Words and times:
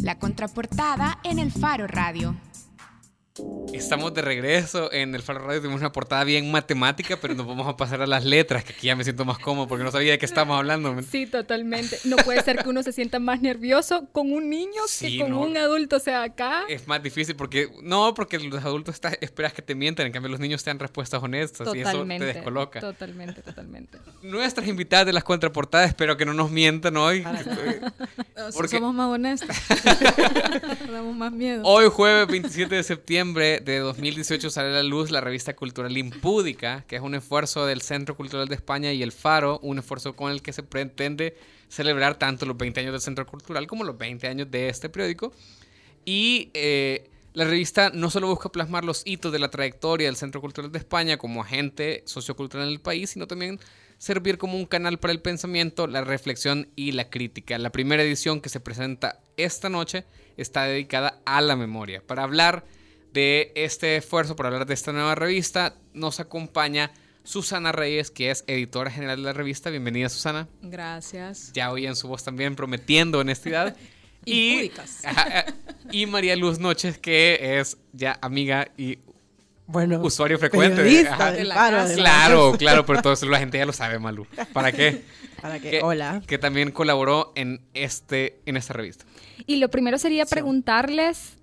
La 0.00 0.18
contraportada 0.18 1.18
en 1.22 1.38
el 1.38 1.52
Faro 1.52 1.86
Radio. 1.86 2.34
Estamos 3.72 4.12
de 4.12 4.20
regreso 4.20 4.92
en 4.92 5.14
el 5.14 5.22
Faro 5.22 5.38
Radio. 5.38 5.62
Tenemos 5.62 5.80
una 5.80 5.90
portada 5.90 6.22
bien 6.22 6.50
matemática, 6.50 7.16
pero 7.18 7.34
nos 7.34 7.46
vamos 7.46 7.66
a 7.66 7.78
pasar 7.78 8.02
a 8.02 8.06
las 8.06 8.26
letras, 8.26 8.62
que 8.62 8.74
aquí 8.74 8.88
ya 8.88 8.96
me 8.96 9.04
siento 9.04 9.24
más 9.24 9.38
cómodo 9.38 9.66
porque 9.68 9.84
no 9.84 9.90
sabía 9.90 10.12
de 10.12 10.18
qué 10.18 10.26
estamos 10.26 10.58
hablando. 10.58 10.94
Sí, 11.00 11.24
totalmente. 11.24 11.98
No 12.04 12.16
puede 12.16 12.42
ser 12.42 12.62
que 12.62 12.68
uno 12.68 12.82
se 12.82 12.92
sienta 12.92 13.20
más 13.20 13.40
nervioso 13.40 14.06
con 14.12 14.32
un 14.32 14.50
niño 14.50 14.82
que 15.00 15.18
con 15.18 15.32
un 15.32 15.56
adulto. 15.56 15.96
O 15.96 16.00
sea, 16.00 16.24
acá. 16.24 16.64
Es 16.68 16.86
más 16.86 17.02
difícil 17.02 17.34
porque. 17.34 17.70
No, 17.82 18.12
porque 18.12 18.38
los 18.38 18.62
adultos 18.64 18.96
está, 18.96 19.12
esperas 19.22 19.54
que 19.54 19.62
te 19.62 19.74
mientan. 19.74 20.06
En 20.06 20.12
cambio, 20.12 20.30
los 20.30 20.40
niños 20.40 20.62
te 20.62 20.68
dan 20.68 20.78
respuestas 20.78 21.22
honestas 21.22 21.64
totalmente, 21.64 22.12
y 22.12 22.16
eso 22.16 22.18
te 22.18 22.38
descoloca. 22.38 22.80
Totalmente, 22.80 23.40
totalmente. 23.40 23.98
Nuestras 24.22 24.68
invitadas 24.68 25.06
de 25.06 25.14
las 25.14 25.24
contraportadas, 25.24 25.88
espero 25.88 26.18
que 26.18 26.26
no 26.26 26.34
nos 26.34 26.50
mientan 26.50 26.98
hoy. 26.98 27.24
porque... 28.54 28.76
Somos 28.76 28.94
más 28.94 29.08
honestos. 29.08 29.48
Damos 30.92 31.16
más 31.16 31.32
miedo. 31.32 31.62
Hoy, 31.64 31.88
jueves 31.88 32.26
27 32.26 32.74
de 32.74 32.82
septiembre 32.82 33.21
de 33.22 33.78
2018 33.78 34.50
sale 34.50 34.70
a 34.70 34.72
la 34.72 34.82
luz 34.82 35.12
la 35.12 35.20
revista 35.20 35.54
cultural 35.54 35.96
Impúdica, 35.96 36.84
que 36.88 36.96
es 36.96 37.02
un 37.02 37.14
esfuerzo 37.14 37.66
del 37.66 37.80
Centro 37.80 38.16
Cultural 38.16 38.48
de 38.48 38.56
España 38.56 38.92
y 38.92 39.00
el 39.00 39.12
Faro, 39.12 39.60
un 39.62 39.78
esfuerzo 39.78 40.16
con 40.16 40.32
el 40.32 40.42
que 40.42 40.52
se 40.52 40.64
pretende 40.64 41.36
celebrar 41.68 42.18
tanto 42.18 42.46
los 42.46 42.56
20 42.56 42.80
años 42.80 42.92
del 42.92 43.00
Centro 43.00 43.24
Cultural 43.24 43.68
como 43.68 43.84
los 43.84 43.96
20 43.96 44.26
años 44.26 44.50
de 44.50 44.68
este 44.68 44.88
periódico. 44.88 45.32
Y 46.04 46.50
eh, 46.52 47.08
la 47.32 47.44
revista 47.44 47.92
no 47.94 48.10
solo 48.10 48.26
busca 48.26 48.50
plasmar 48.50 48.84
los 48.84 49.02
hitos 49.04 49.30
de 49.30 49.38
la 49.38 49.50
trayectoria 49.50 50.08
del 50.08 50.16
Centro 50.16 50.40
Cultural 50.40 50.72
de 50.72 50.78
España 50.78 51.16
como 51.16 51.42
agente 51.42 52.02
sociocultural 52.04 52.66
en 52.66 52.72
el 52.72 52.80
país, 52.80 53.10
sino 53.10 53.28
también 53.28 53.60
servir 53.98 54.36
como 54.36 54.56
un 54.56 54.66
canal 54.66 54.98
para 54.98 55.12
el 55.12 55.22
pensamiento, 55.22 55.86
la 55.86 56.02
reflexión 56.02 56.68
y 56.74 56.90
la 56.90 57.08
crítica. 57.08 57.56
La 57.58 57.70
primera 57.70 58.02
edición 58.02 58.40
que 58.40 58.48
se 58.48 58.58
presenta 58.58 59.20
esta 59.36 59.68
noche 59.68 60.06
está 60.36 60.64
dedicada 60.64 61.20
a 61.24 61.40
la 61.40 61.54
memoria. 61.54 62.02
Para 62.04 62.24
hablar 62.24 62.64
de 63.12 63.52
este 63.54 63.96
esfuerzo 63.96 64.36
por 64.36 64.46
hablar 64.46 64.66
de 64.66 64.74
esta 64.74 64.92
nueva 64.92 65.14
revista, 65.14 65.74
nos 65.92 66.20
acompaña 66.20 66.92
Susana 67.24 67.72
Reyes, 67.72 68.10
que 68.10 68.30
es 68.30 68.44
editora 68.46 68.90
general 68.90 69.18
de 69.18 69.24
la 69.24 69.32
revista. 69.32 69.70
Bienvenida, 69.70 70.08
Susana. 70.08 70.48
Gracias. 70.62 71.52
Ya 71.52 71.70
oían 71.70 71.96
su 71.96 72.08
voz 72.08 72.24
también 72.24 72.56
prometiendo 72.56 73.18
honestidad. 73.18 73.76
y, 74.24 74.70
y 75.90 76.06
María 76.06 76.36
Luz 76.36 76.58
Noches, 76.58 76.98
que 76.98 77.58
es 77.58 77.78
ya 77.92 78.18
amiga 78.22 78.68
y 78.76 78.98
bueno, 79.66 80.00
usuario 80.02 80.38
frecuente. 80.38 81.06
claro, 81.42 82.56
claro, 82.58 82.86
pero 82.86 83.00
todo 83.00 83.12
eso 83.12 83.26
la 83.26 83.38
gente 83.38 83.58
ya 83.58 83.66
lo 83.66 83.72
sabe, 83.72 83.98
Malu. 83.98 84.26
¿Para 84.52 84.72
qué? 84.72 85.02
Para 85.40 85.58
qué. 85.58 85.80
Hola. 85.82 86.22
Que 86.26 86.38
también 86.38 86.72
colaboró 86.72 87.32
en 87.36 87.62
este 87.72 88.40
en 88.44 88.56
esta 88.56 88.74
revista. 88.74 89.04
Y 89.46 89.56
lo 89.56 89.70
primero 89.70 89.98
sería 89.98 90.26
preguntarles 90.26 91.36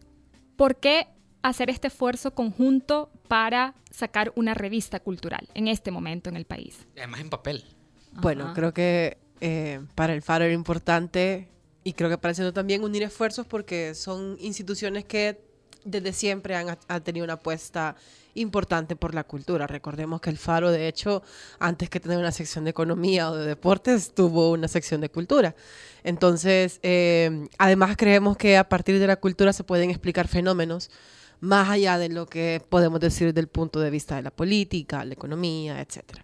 por 0.56 0.80
qué 0.80 1.08
hacer 1.42 1.70
este 1.70 1.88
esfuerzo 1.88 2.32
conjunto 2.32 3.10
para 3.28 3.76
sacar 3.92 4.32
una 4.36 4.54
revista 4.54 5.00
cultural 5.00 5.48
en 5.54 5.68
este 5.68 5.92
momento 5.92 6.30
en 6.30 6.36
el 6.36 6.46
país. 6.46 6.86
además 6.98 7.22
en 7.22 7.30
papel. 7.30 7.64
Bueno, 8.12 8.54
creo 8.54 8.74
que 8.74 9.18
eh, 9.42 9.82
para 9.96 10.14
el 10.14 10.22
Faro 10.22 10.46
era 10.46 10.54
importante 10.54 11.48
y 11.84 11.94
creo 11.94 12.10
que 12.10 12.18
para 12.18 12.34
el 12.34 12.54
también 12.54 12.84
unir 12.84 13.04
esfuerzos 13.04 13.46
porque 13.46 13.96
son 13.96 14.38
instituciones 14.40 15.06
que 15.06 15.42
desde 15.86 16.12
siempre 16.12 16.56
han, 16.56 16.78
tenido 17.04 17.24
una 17.24 17.34
apuesta 17.34 17.96
importante 18.36 18.96
por 18.96 19.16
la 19.16 19.24
cultura. 19.24 19.66
Recordemos 19.66 20.20
que 20.20 20.30
el 20.30 20.38
Faro, 20.38 20.72
de 20.72 20.88
hecho, 20.88 21.24
antes 21.58 21.90
que 21.90 22.00
tener 22.00 22.18
una 22.18 22.32
sección 22.32 22.66
de 22.66 22.72
economía 22.72 23.32
o 23.32 23.36
de 23.36 23.46
deportes, 23.46 24.14
tuvo 24.14 24.52
una 24.52 24.68
sección 24.68 25.00
de 25.02 25.10
cultura. 25.10 25.56
Entonces, 26.04 26.80
eh, 26.84 27.48
además 27.58 27.96
creemos 27.98 28.38
que 28.38 28.58
a 28.58 28.68
partir 28.68 29.00
de 29.00 29.08
la 29.08 29.16
cultura 29.16 29.54
se 29.54 29.64
pueden 29.64 29.90
explicar 29.90 30.28
fenómenos 30.28 30.92
más 31.40 31.70
allá 31.70 31.98
de 31.98 32.10
lo 32.10 32.26
que 32.26 32.62
podemos 32.70 33.00
decir 33.00 33.28
desde 33.28 33.42
el 33.42 33.48
punto 33.48 33.80
de 33.80 33.90
vista 33.90 34.16
de 34.16 34.24
la 34.24 34.32
política, 34.32 35.06
la 35.06 35.14
economía, 35.14 35.82
etc. 35.82 36.20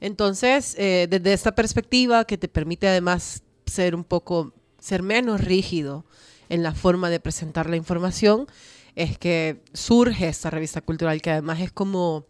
Entonces, 0.00 0.74
eh, 0.78 1.06
desde 1.10 1.32
esta 1.32 1.54
perspectiva 1.54 2.24
que 2.24 2.38
te 2.38 2.48
permite 2.48 2.88
además 2.88 3.42
ser 3.66 3.94
un 3.94 4.04
poco, 4.04 4.52
ser 4.78 5.02
menos 5.02 5.40
rígido 5.40 6.04
en 6.48 6.62
la 6.62 6.74
forma 6.74 7.10
de 7.10 7.20
presentar 7.20 7.68
la 7.68 7.76
información, 7.76 8.46
es 8.96 9.18
que 9.18 9.62
surge 9.72 10.28
esta 10.28 10.50
revista 10.50 10.80
cultural 10.80 11.22
que 11.22 11.30
además 11.30 11.60
es 11.60 11.70
como 11.70 12.26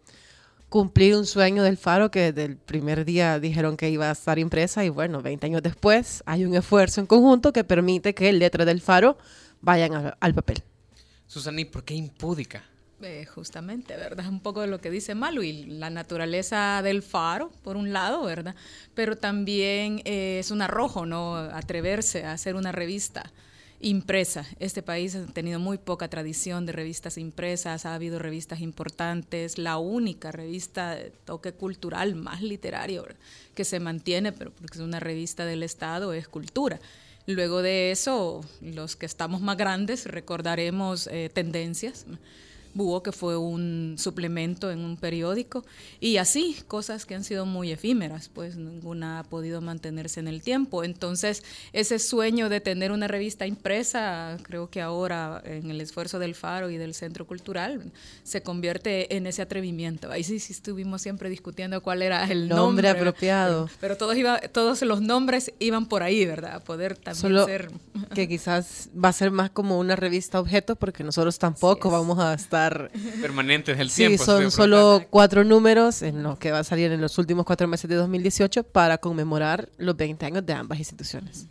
cumplir 0.68 1.16
un 1.16 1.26
sueño 1.26 1.62
del 1.62 1.76
Faro 1.76 2.10
que 2.10 2.32
desde 2.32 2.44
el 2.44 2.56
primer 2.56 3.04
día 3.04 3.40
dijeron 3.40 3.76
que 3.76 3.90
iba 3.90 4.08
a 4.08 4.12
estar 4.12 4.38
impresa 4.38 4.84
y 4.84 4.88
bueno, 4.88 5.20
20 5.20 5.46
años 5.46 5.62
después 5.62 6.22
hay 6.26 6.44
un 6.44 6.54
esfuerzo 6.54 7.00
en 7.00 7.06
conjunto 7.06 7.52
que 7.52 7.64
permite 7.64 8.14
que 8.14 8.32
letras 8.32 8.66
del 8.66 8.80
Faro 8.80 9.18
vayan 9.60 10.14
al 10.20 10.34
papel. 10.34 10.62
Susana, 11.30 11.60
¿y 11.60 11.64
por 11.64 11.84
qué 11.84 11.94
impúdica? 11.94 12.64
Eh, 13.00 13.24
justamente, 13.24 13.94
¿verdad? 13.94 14.28
Un 14.28 14.40
poco 14.40 14.62
de 14.62 14.66
lo 14.66 14.80
que 14.80 14.90
dice 14.90 15.14
Malu 15.14 15.44
y 15.44 15.62
la 15.64 15.88
naturaleza 15.88 16.82
del 16.82 17.04
faro, 17.04 17.52
por 17.62 17.76
un 17.76 17.92
lado, 17.92 18.24
¿verdad? 18.24 18.56
Pero 18.96 19.16
también 19.16 20.02
eh, 20.06 20.40
es 20.40 20.50
un 20.50 20.60
arrojo, 20.60 21.06
¿no? 21.06 21.36
Atreverse 21.36 22.24
a 22.24 22.32
hacer 22.32 22.56
una 22.56 22.72
revista 22.72 23.30
impresa. 23.78 24.44
Este 24.58 24.82
país 24.82 25.14
ha 25.14 25.24
tenido 25.26 25.60
muy 25.60 25.78
poca 25.78 26.08
tradición 26.08 26.66
de 26.66 26.72
revistas 26.72 27.16
impresas, 27.16 27.86
ha 27.86 27.94
habido 27.94 28.18
revistas 28.18 28.60
importantes, 28.60 29.56
la 29.56 29.78
única 29.78 30.32
revista 30.32 30.96
de 30.96 31.12
toque 31.24 31.52
cultural 31.52 32.16
más 32.16 32.42
literario 32.42 33.06
que 33.54 33.64
se 33.64 33.78
mantiene, 33.78 34.32
pero 34.32 34.50
porque 34.50 34.78
es 34.78 34.84
una 34.84 34.98
revista 34.98 35.46
del 35.46 35.62
Estado, 35.62 36.12
es 36.12 36.26
cultura. 36.26 36.80
Luego 37.34 37.62
de 37.62 37.92
eso, 37.92 38.40
los 38.60 38.96
que 38.96 39.06
estamos 39.06 39.40
más 39.40 39.56
grandes 39.56 40.06
recordaremos 40.06 41.06
eh, 41.06 41.30
tendencias 41.32 42.04
Búho, 42.72 43.02
que 43.02 43.12
fue 43.12 43.36
un 43.36 43.96
suplemento 43.98 44.70
en 44.70 44.80
un 44.80 44.96
periódico, 44.96 45.64
y 45.98 46.18
así, 46.18 46.56
cosas 46.68 47.04
que 47.06 47.14
han 47.14 47.24
sido 47.24 47.46
muy 47.46 47.72
efímeras, 47.72 48.28
pues 48.28 48.56
ninguna 48.56 49.20
ha 49.20 49.24
podido 49.24 49.60
mantenerse 49.60 50.20
en 50.20 50.28
el 50.28 50.42
tiempo. 50.42 50.84
Entonces, 50.84 51.42
ese 51.72 51.98
sueño 51.98 52.48
de 52.48 52.60
tener 52.60 52.92
una 52.92 53.08
revista 53.08 53.46
impresa, 53.46 54.36
creo 54.42 54.70
que 54.70 54.80
ahora, 54.80 55.42
en 55.44 55.70
el 55.70 55.80
esfuerzo 55.80 56.18
del 56.18 56.34
Faro 56.34 56.70
y 56.70 56.76
del 56.76 56.94
Centro 56.94 57.26
Cultural, 57.26 57.90
se 58.22 58.42
convierte 58.42 59.16
en 59.16 59.26
ese 59.26 59.42
atrevimiento. 59.42 60.10
Ahí 60.10 60.22
sí, 60.22 60.38
sí 60.38 60.52
estuvimos 60.52 61.02
siempre 61.02 61.28
discutiendo 61.28 61.82
cuál 61.82 62.02
era 62.02 62.24
el 62.24 62.48
nombre, 62.48 62.88
apropiado. 62.88 63.68
Pero, 63.80 63.96
todos, 63.96 64.16
iba, 64.16 64.38
todos 64.38 64.82
los 64.82 65.00
nombres 65.00 65.52
iban 65.58 65.86
por 65.86 66.02
ahí, 66.02 66.24
¿verdad? 66.24 66.62
Poder 66.62 66.96
también 66.96 67.44
ser... 67.44 67.70
Que 68.14 68.28
quizás 68.28 68.88
va 68.92 69.08
a 69.08 69.12
ser 69.12 69.30
más 69.30 69.50
como 69.50 69.78
una 69.78 69.96
revista 69.96 70.38
objeto, 70.38 70.76
porque 70.76 71.02
nosotros 71.02 71.38
tampoco 71.38 71.90
vamos 71.90 72.18
a 72.18 72.34
estar 72.34 72.59
Permanentes 73.20 73.78
del 73.78 73.90
tiempo. 73.90 74.18
Sí, 74.18 74.24
son 74.24 74.50
solo 74.50 75.04
cuatro 75.10 75.44
números 75.44 76.02
en 76.02 76.22
los 76.22 76.38
que 76.38 76.50
va 76.52 76.60
a 76.60 76.64
salir 76.64 76.92
en 76.92 77.00
los 77.00 77.18
últimos 77.18 77.44
cuatro 77.44 77.66
meses 77.68 77.88
de 77.88 77.96
2018 77.96 78.64
para 78.64 78.98
conmemorar 78.98 79.68
los 79.78 79.96
20 79.96 80.26
años 80.26 80.46
de 80.46 80.52
ambas 80.52 80.78
instituciones. 80.78 81.46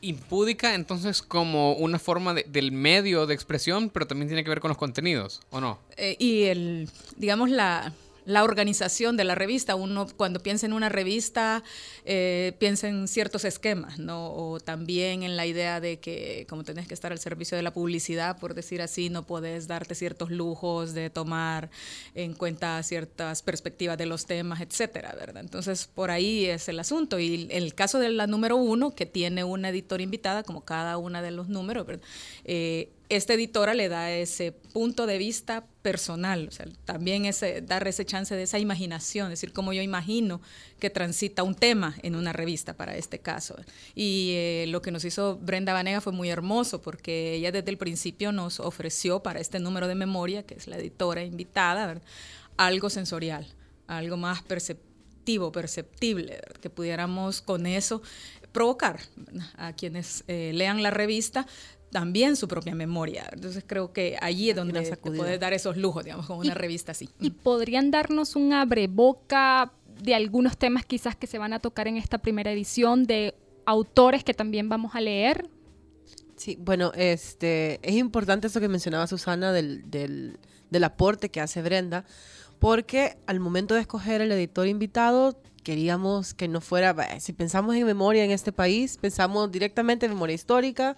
Impúdica 0.00 0.74
entonces 0.74 1.22
como 1.22 1.72
una 1.72 1.98
forma 1.98 2.34
del 2.34 2.70
medio 2.70 3.26
de 3.26 3.34
expresión, 3.34 3.90
pero 3.90 4.06
también 4.06 4.28
tiene 4.28 4.44
que 4.44 4.50
ver 4.50 4.60
con 4.60 4.68
los 4.68 4.78
contenidos, 4.78 5.40
¿o 5.50 5.60
no? 5.60 5.78
Eh, 5.96 6.16
y 6.20 6.44
el, 6.44 6.88
digamos, 7.16 7.50
la, 7.50 7.92
la 8.28 8.44
organización 8.44 9.16
de 9.16 9.24
la 9.24 9.34
revista. 9.34 9.74
Uno 9.74 10.06
cuando 10.16 10.40
piensa 10.40 10.66
en 10.66 10.74
una 10.74 10.90
revista 10.90 11.64
eh, 12.04 12.52
piensa 12.58 12.86
en 12.86 13.08
ciertos 13.08 13.46
esquemas, 13.46 13.98
¿no? 13.98 14.32
O 14.34 14.60
también 14.60 15.22
en 15.22 15.34
la 15.34 15.46
idea 15.46 15.80
de 15.80 15.98
que 15.98 16.46
como 16.46 16.62
tenés 16.62 16.86
que 16.86 16.92
estar 16.92 17.10
al 17.10 17.18
servicio 17.18 17.56
de 17.56 17.62
la 17.62 17.72
publicidad, 17.72 18.38
por 18.38 18.52
decir 18.52 18.82
así, 18.82 19.08
no 19.08 19.22
puedes 19.22 19.66
darte 19.66 19.94
ciertos 19.94 20.30
lujos 20.30 20.92
de 20.92 21.08
tomar 21.08 21.70
en 22.14 22.34
cuenta 22.34 22.82
ciertas 22.82 23.40
perspectivas 23.42 23.96
de 23.96 24.04
los 24.04 24.26
temas, 24.26 24.60
etcétera, 24.60 25.16
¿verdad? 25.18 25.42
Entonces 25.42 25.86
por 25.86 26.10
ahí 26.10 26.44
es 26.44 26.68
el 26.68 26.78
asunto. 26.80 27.18
Y 27.18 27.48
el 27.50 27.74
caso 27.74 27.98
de 27.98 28.10
la 28.10 28.26
número 28.26 28.56
uno, 28.56 28.94
que 28.94 29.06
tiene 29.06 29.42
una 29.42 29.70
editora 29.70 30.02
invitada, 30.02 30.42
como 30.42 30.66
cada 30.66 30.98
una 30.98 31.22
de 31.22 31.30
los 31.30 31.48
números, 31.48 31.86
eh, 32.44 32.90
esta 33.08 33.34
editora 33.34 33.74
le 33.74 33.88
da 33.88 34.10
ese 34.12 34.52
punto 34.52 35.06
de 35.06 35.16
vista 35.16 35.64
personal, 35.82 36.50
también 36.84 37.24
ese, 37.24 37.62
dar 37.62 37.88
ese 37.88 38.04
chance 38.04 38.34
de 38.34 38.42
esa 38.42 38.58
imaginación, 38.58 39.26
es 39.32 39.40
decir, 39.40 39.54
cómo 39.54 39.72
yo 39.72 39.80
imagino 39.80 40.42
que 40.78 40.90
transita 40.90 41.42
un 41.42 41.54
tema 41.54 41.94
en 42.02 42.14
una 42.14 42.34
revista 42.34 42.74
para 42.74 42.96
este 42.96 43.20
caso. 43.20 43.56
Y 43.94 44.32
eh, 44.34 44.66
lo 44.68 44.82
que 44.82 44.90
nos 44.90 45.04
hizo 45.06 45.38
Brenda 45.38 45.72
Vanega 45.72 46.02
fue 46.02 46.12
muy 46.12 46.28
hermoso 46.28 46.82
porque 46.82 47.34
ella 47.34 47.50
desde 47.50 47.70
el 47.70 47.78
principio 47.78 48.32
nos 48.32 48.60
ofreció 48.60 49.22
para 49.22 49.40
este 49.40 49.58
número 49.58 49.88
de 49.88 49.94
memoria, 49.94 50.42
que 50.42 50.54
es 50.54 50.66
la 50.66 50.76
editora 50.76 51.22
invitada, 51.24 52.00
algo 52.58 52.90
sensorial, 52.90 53.46
algo 53.86 54.18
más 54.18 54.42
perceptivo, 54.42 55.50
perceptible, 55.50 56.40
que 56.60 56.68
pudiéramos 56.68 57.40
con 57.40 57.66
eso 57.66 58.02
provocar 58.52 59.00
a 59.56 59.72
quienes 59.74 60.24
eh, 60.26 60.52
lean 60.54 60.82
la 60.82 60.90
revista 60.90 61.46
también 61.90 62.36
su 62.36 62.48
propia 62.48 62.74
memoria. 62.74 63.28
Entonces 63.32 63.64
creo 63.66 63.92
que 63.92 64.16
allí 64.20 64.50
es 64.50 64.56
donde 64.56 64.84
se 64.84 64.96
puede 64.96 65.38
dar 65.38 65.52
esos 65.52 65.76
lujos, 65.76 66.04
digamos, 66.04 66.26
con 66.26 66.38
una 66.38 66.54
revista 66.54 66.92
así. 66.92 67.08
¿Y 67.20 67.30
podrían 67.30 67.90
darnos 67.90 68.36
un 68.36 68.52
abreboca 68.52 69.72
de 70.02 70.14
algunos 70.14 70.56
temas 70.56 70.84
quizás 70.84 71.16
que 71.16 71.26
se 71.26 71.38
van 71.38 71.52
a 71.52 71.58
tocar 71.58 71.88
en 71.88 71.96
esta 71.96 72.18
primera 72.18 72.52
edición, 72.52 73.04
de 73.04 73.34
autores 73.66 74.24
que 74.24 74.34
también 74.34 74.68
vamos 74.68 74.94
a 74.94 75.00
leer? 75.00 75.48
Sí, 76.36 76.56
bueno, 76.60 76.92
este, 76.94 77.80
es 77.82 77.96
importante 77.96 78.46
eso 78.46 78.60
que 78.60 78.68
mencionaba 78.68 79.06
Susana 79.06 79.52
del, 79.52 79.90
del 79.90 80.84
aporte 80.84 81.30
que 81.30 81.40
hace 81.40 81.62
Brenda, 81.62 82.04
porque 82.58 83.16
al 83.26 83.40
momento 83.40 83.74
de 83.74 83.80
escoger 83.80 84.20
el 84.20 84.30
editor 84.30 84.66
invitado, 84.66 85.40
queríamos 85.64 86.34
que 86.34 86.48
no 86.48 86.60
fuera, 86.60 86.94
si 87.20 87.32
pensamos 87.32 87.74
en 87.74 87.84
memoria 87.84 88.24
en 88.24 88.30
este 88.30 88.52
país, 88.52 88.96
pensamos 88.96 89.50
directamente 89.50 90.06
en 90.06 90.12
memoria 90.12 90.34
histórica, 90.34 90.96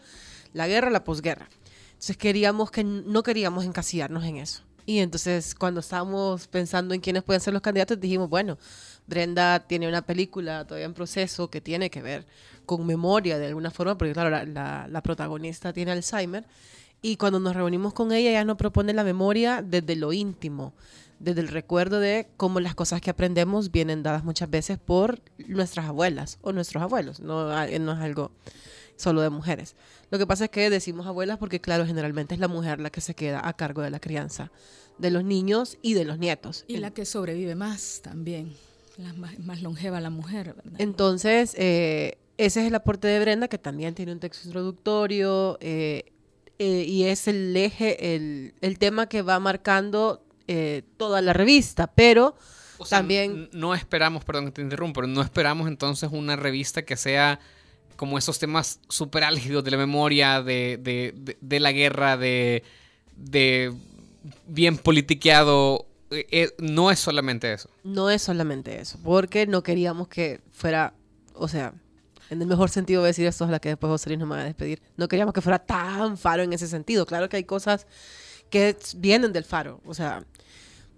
la 0.53 0.69
guerra, 0.69 0.91
la 0.91 1.05
posguerra. 1.05 1.49
Entonces 1.93 2.17
queríamos 2.17 2.71
que 2.71 2.83
no 2.85 3.23
queríamos 3.23 3.65
encasillarnos 3.65 4.25
en 4.25 4.37
eso. 4.37 4.63
Y 4.87 4.99
entonces 4.99 5.55
cuando 5.55 5.81
estábamos 5.81 6.49
pensando 6.49 6.95
en 6.95 7.01
quiénes 7.01 7.23
pueden 7.23 7.41
ser 7.41 7.53
los 7.53 7.63
candidatos, 7.63 8.01
dijimos, 8.01 8.29
bueno, 8.29 8.59
Brenda 9.07 9.61
tiene 9.61 9.87
una 9.87 10.03
película 10.03 10.65
todavía 10.65 10.87
en 10.87 10.95
proceso 10.95 11.51
que 11.51 11.61
tiene 11.61 11.91
que 11.91 12.03
ver 12.03 12.27
con 12.67 12.87
memoria 12.87 13.39
de 13.39 13.47
alguna 13.47 13.71
forma, 13.71 13.99
porque 13.99 14.13
claro, 14.13 14.31
la, 14.31 15.01
protagonista 15.03 15.73
tiene 15.73 15.93
Alzheimer. 15.93 16.47
Y 17.03 17.17
cuando 17.17 17.41
nos 17.41 17.55
reunimos 17.57 17.95
con 17.95 18.13
ella, 18.13 18.31
ella 18.31 18.45
nos 18.45 18.57
propone 18.57 18.93
la 18.93 19.05
memoria 19.05 19.63
desde 19.63 19.97
lo 19.97 20.13
íntimo, 20.13 20.75
desde 21.19 21.41
el 21.41 21.49
recuerdo 21.49 21.99
de 21.99 22.29
cómo 22.37 22.61
las 22.61 22.75
cosas 22.75 23.01
que 23.01 23.11
aprendemos 23.11 23.71
vienen 23.71 24.03
dadas 24.03 24.23
muchas 24.23 24.51
veces 24.51 24.79
por 24.79 25.21
nuestras 25.49 25.87
abuelas 25.87 26.39
o 26.43 26.53
nuestros 26.53 26.83
abuelos. 26.83 27.21
No, 27.21 27.47
no 27.47 27.93
es 27.93 28.01
algo 28.01 28.33
solo 29.01 29.21
de 29.23 29.31
mujeres. 29.31 29.75
Lo 30.11 30.19
que 30.19 30.27
pasa 30.27 30.45
es 30.45 30.51
que 30.51 30.71
decimos 30.71 31.07
abuelas 31.07 31.39
porque, 31.39 31.61
claro, 31.61 31.87
generalmente 31.87 32.35
es 32.35 32.41
la 32.41 32.49
mujer 32.49 32.81
la 32.81 32.91
que 32.91 33.01
se 33.01 33.15
queda 33.15 33.47
a 33.47 33.53
cargo 33.55 33.83
de 33.83 33.91
la 33.91 34.01
crianza 34.01 34.51
de 35.01 35.11
los 35.11 35.25
niños 35.25 35.79
y 35.83 35.95
de 35.95 36.05
los 36.05 36.19
nietos. 36.19 36.65
Y 36.69 36.77
la 36.77 36.91
que 36.93 37.05
sobrevive 37.05 37.55
más 37.55 38.01
también, 38.03 38.55
la 38.99 39.13
más, 39.15 39.63
longeva 39.63 40.01
la 40.01 40.11
mujer. 40.11 40.55
¿verdad? 40.55 40.75
Entonces, 40.79 41.55
eh, 41.57 42.19
ese 42.37 42.61
es 42.61 42.67
el 42.67 42.75
aporte 42.75 43.09
de 43.09 43.19
Brenda, 43.21 43.49
que 43.49 43.59
también 43.59 43.95
tiene 43.95 44.13
un 44.13 44.21
texto 44.21 44.47
introductorio 44.47 45.59
eh, 45.61 46.13
eh, 46.59 46.85
y 46.87 47.05
es 47.05 47.27
el 47.29 47.57
eje, 47.57 48.15
el, 48.15 48.55
el, 48.61 48.79
tema 48.79 49.07
que 49.09 49.23
va 49.23 49.41
marcando 49.41 50.23
toda 50.97 51.23
la 51.23 51.33
revista, 51.33 51.87
pero... 51.87 52.35
también 52.89 53.49
no 53.53 53.73
esperamos, 53.73 54.25
perdón 54.25 54.47
que 54.47 54.51
te 54.51 54.63
interrumpo, 54.63 54.95
pero 55.01 55.07
no 55.07 55.23
esperamos 55.23 55.69
entonces 55.69 56.11
una 56.13 56.35
revista 56.35 56.83
que 56.83 56.97
sea 56.97 57.39
como 58.01 58.17
esos 58.17 58.39
temas 58.39 58.81
súper 58.89 59.25
álgidos 59.25 59.63
de 59.63 59.73
la 59.73 59.77
memoria, 59.77 60.43
de, 60.43 61.13
la 61.51 61.71
guerra, 61.71 62.17
de, 62.17 62.65
bien 64.47 64.79
politiqueado. 64.79 65.85
Eh, 66.11 66.27
eh, 66.31 66.55
no 66.61 66.91
es 66.91 66.99
solamente 66.99 67.53
eso. 67.53 67.69
No 67.85 68.09
es 68.09 68.23
solamente 68.23 68.81
eso, 68.81 68.99
porque 69.05 69.47
no 69.47 69.63
queríamos 69.63 70.09
que 70.09 70.41
fuera, 70.51 70.95
o 71.35 71.47
sea, 71.47 71.75
en 72.31 72.41
el 72.41 72.49
mejor 72.49 72.71
sentido 72.71 73.03
de 73.03 73.09
decir 73.09 73.27
esto 73.27 73.45
es 73.45 73.51
la 73.51 73.59
que 73.59 73.69
después 73.69 73.91
José 73.91 74.17
no 74.17 74.25
me 74.25 74.37
va 74.37 74.41
a 74.41 74.45
despedir. 74.45 74.81
No 74.97 75.07
queríamos 75.07 75.35
que 75.35 75.43
fuera 75.43 75.59
tan 75.59 76.17
faro 76.17 76.43
en 76.43 76.55
ese 76.55 76.69
sentido. 76.69 77.05
Claro 77.05 77.29
que 77.29 77.37
hay 77.37 77.45
cosas 77.45 77.87
que 78.49 78.79
vienen 78.97 79.35
del 79.35 79.45
faro, 79.45 79.83
o 79.85 79.93
sea, 79.93 80.25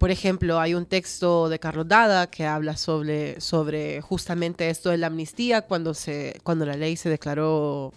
por 0.02 0.10
ejemplo, 0.10 0.58
hay 0.58 0.74
un 0.74 0.84
texto 0.84 1.48
de 1.48 1.60
Carlos 1.60 1.86
Dada 1.86 2.28
que 2.28 2.44
habla 2.44 2.76
sobre, 2.76 3.40
sobre 3.40 4.00
justamente 4.00 4.68
esto 4.68 4.90
de 4.90 4.96
la 4.96 5.06
amnistía 5.06 5.62
cuando, 5.62 5.94
se, 5.94 6.40
cuando 6.42 6.66
la 6.66 6.74
ley 6.74 6.96
se 6.96 7.08
declaró 7.08 7.92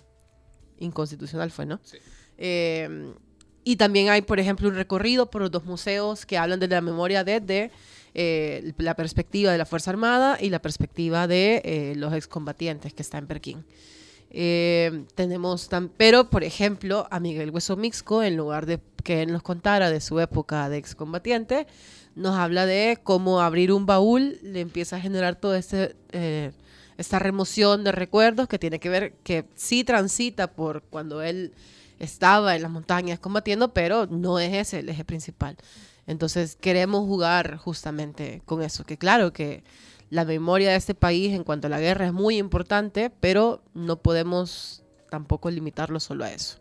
inconstitucional, 0.77 1.49
fue, 1.49 1.65
¿no? 1.65 1.79
Sí. 1.83 1.97
Eh, 2.37 3.11
y 3.63 3.77
también 3.77 4.09
hay, 4.09 4.21
por 4.21 4.39
ejemplo, 4.39 4.69
un 4.69 4.75
recorrido 4.75 5.31
por 5.31 5.41
los 5.41 5.49
dos 5.49 5.65
museos 5.65 6.27
que 6.27 6.37
hablan 6.37 6.59
de 6.59 6.67
la 6.67 6.79
memoria 6.79 7.23
desde 7.23 7.71
eh, 8.13 8.73
la 8.77 8.95
perspectiva 8.95 9.51
de 9.51 9.57
la 9.57 9.65
Fuerza 9.65 9.89
Armada 9.89 10.37
y 10.39 10.51
la 10.51 10.61
perspectiva 10.61 11.25
de 11.25 11.63
eh, 11.65 11.93
los 11.95 12.13
excombatientes 12.13 12.93
que 12.93 13.01
está 13.01 13.17
en 13.17 13.25
Perquín. 13.25 13.65
Tenemos 15.15 15.69
tan, 15.69 15.87
pero, 15.87 16.29
por 16.29 16.43
ejemplo, 16.43 17.07
a 17.09 17.19
Miguel 17.21 17.51
Hueso 17.51 17.77
Mixco, 17.77 18.21
en 18.21 18.35
lugar 18.35 18.65
de 18.65 18.81
que 19.03 19.21
él 19.21 19.31
nos 19.31 19.43
contara 19.43 19.89
de 19.89 20.01
su 20.01 20.19
época 20.19 20.67
de 20.67 20.77
excombatiente, 20.77 21.67
nos 22.15 22.35
habla 22.35 22.65
de 22.65 22.97
cómo 23.01 23.39
abrir 23.41 23.71
un 23.71 23.85
baúl 23.85 24.39
le 24.41 24.61
empieza 24.61 24.97
a 24.97 24.99
generar 24.99 25.35
toda 25.35 25.57
este, 25.57 25.95
eh, 26.11 26.51
esta 26.97 27.19
remoción 27.19 27.83
de 27.83 27.91
recuerdos 27.91 28.47
que 28.47 28.59
tiene 28.59 28.79
que 28.79 28.89
ver, 28.89 29.13
que 29.23 29.45
sí 29.55 29.83
transita 29.83 30.47
por 30.51 30.81
cuando 30.83 31.21
él 31.21 31.53
estaba 31.99 32.55
en 32.55 32.61
las 32.61 32.71
montañas 32.71 33.19
combatiendo, 33.19 33.73
pero 33.73 34.05
no 34.07 34.39
es 34.39 34.53
ese 34.53 34.79
el 34.79 34.89
eje 34.89 35.05
principal. 35.05 35.55
Entonces 36.07 36.55
queremos 36.55 37.01
jugar 37.01 37.57
justamente 37.57 38.41
con 38.45 38.61
eso, 38.61 38.85
que 38.85 38.97
claro 38.97 39.33
que 39.33 39.63
la 40.15 40.23
memoria 40.23 40.71
de 40.71 40.77
este 40.77 40.95
país 40.95 41.33
en 41.33 41.43
cuanto 41.43 41.67
a 41.67 41.69
la 41.69 41.79
guerra 41.79 42.07
es 42.07 42.13
muy 42.13 42.37
importante, 42.37 43.09
pero 43.09 43.61
no 43.73 43.97
podemos 43.97 44.83
tampoco 45.09 45.51
limitarlo 45.51 45.99
solo 45.99 46.23
a 46.23 46.31
eso. 46.31 46.57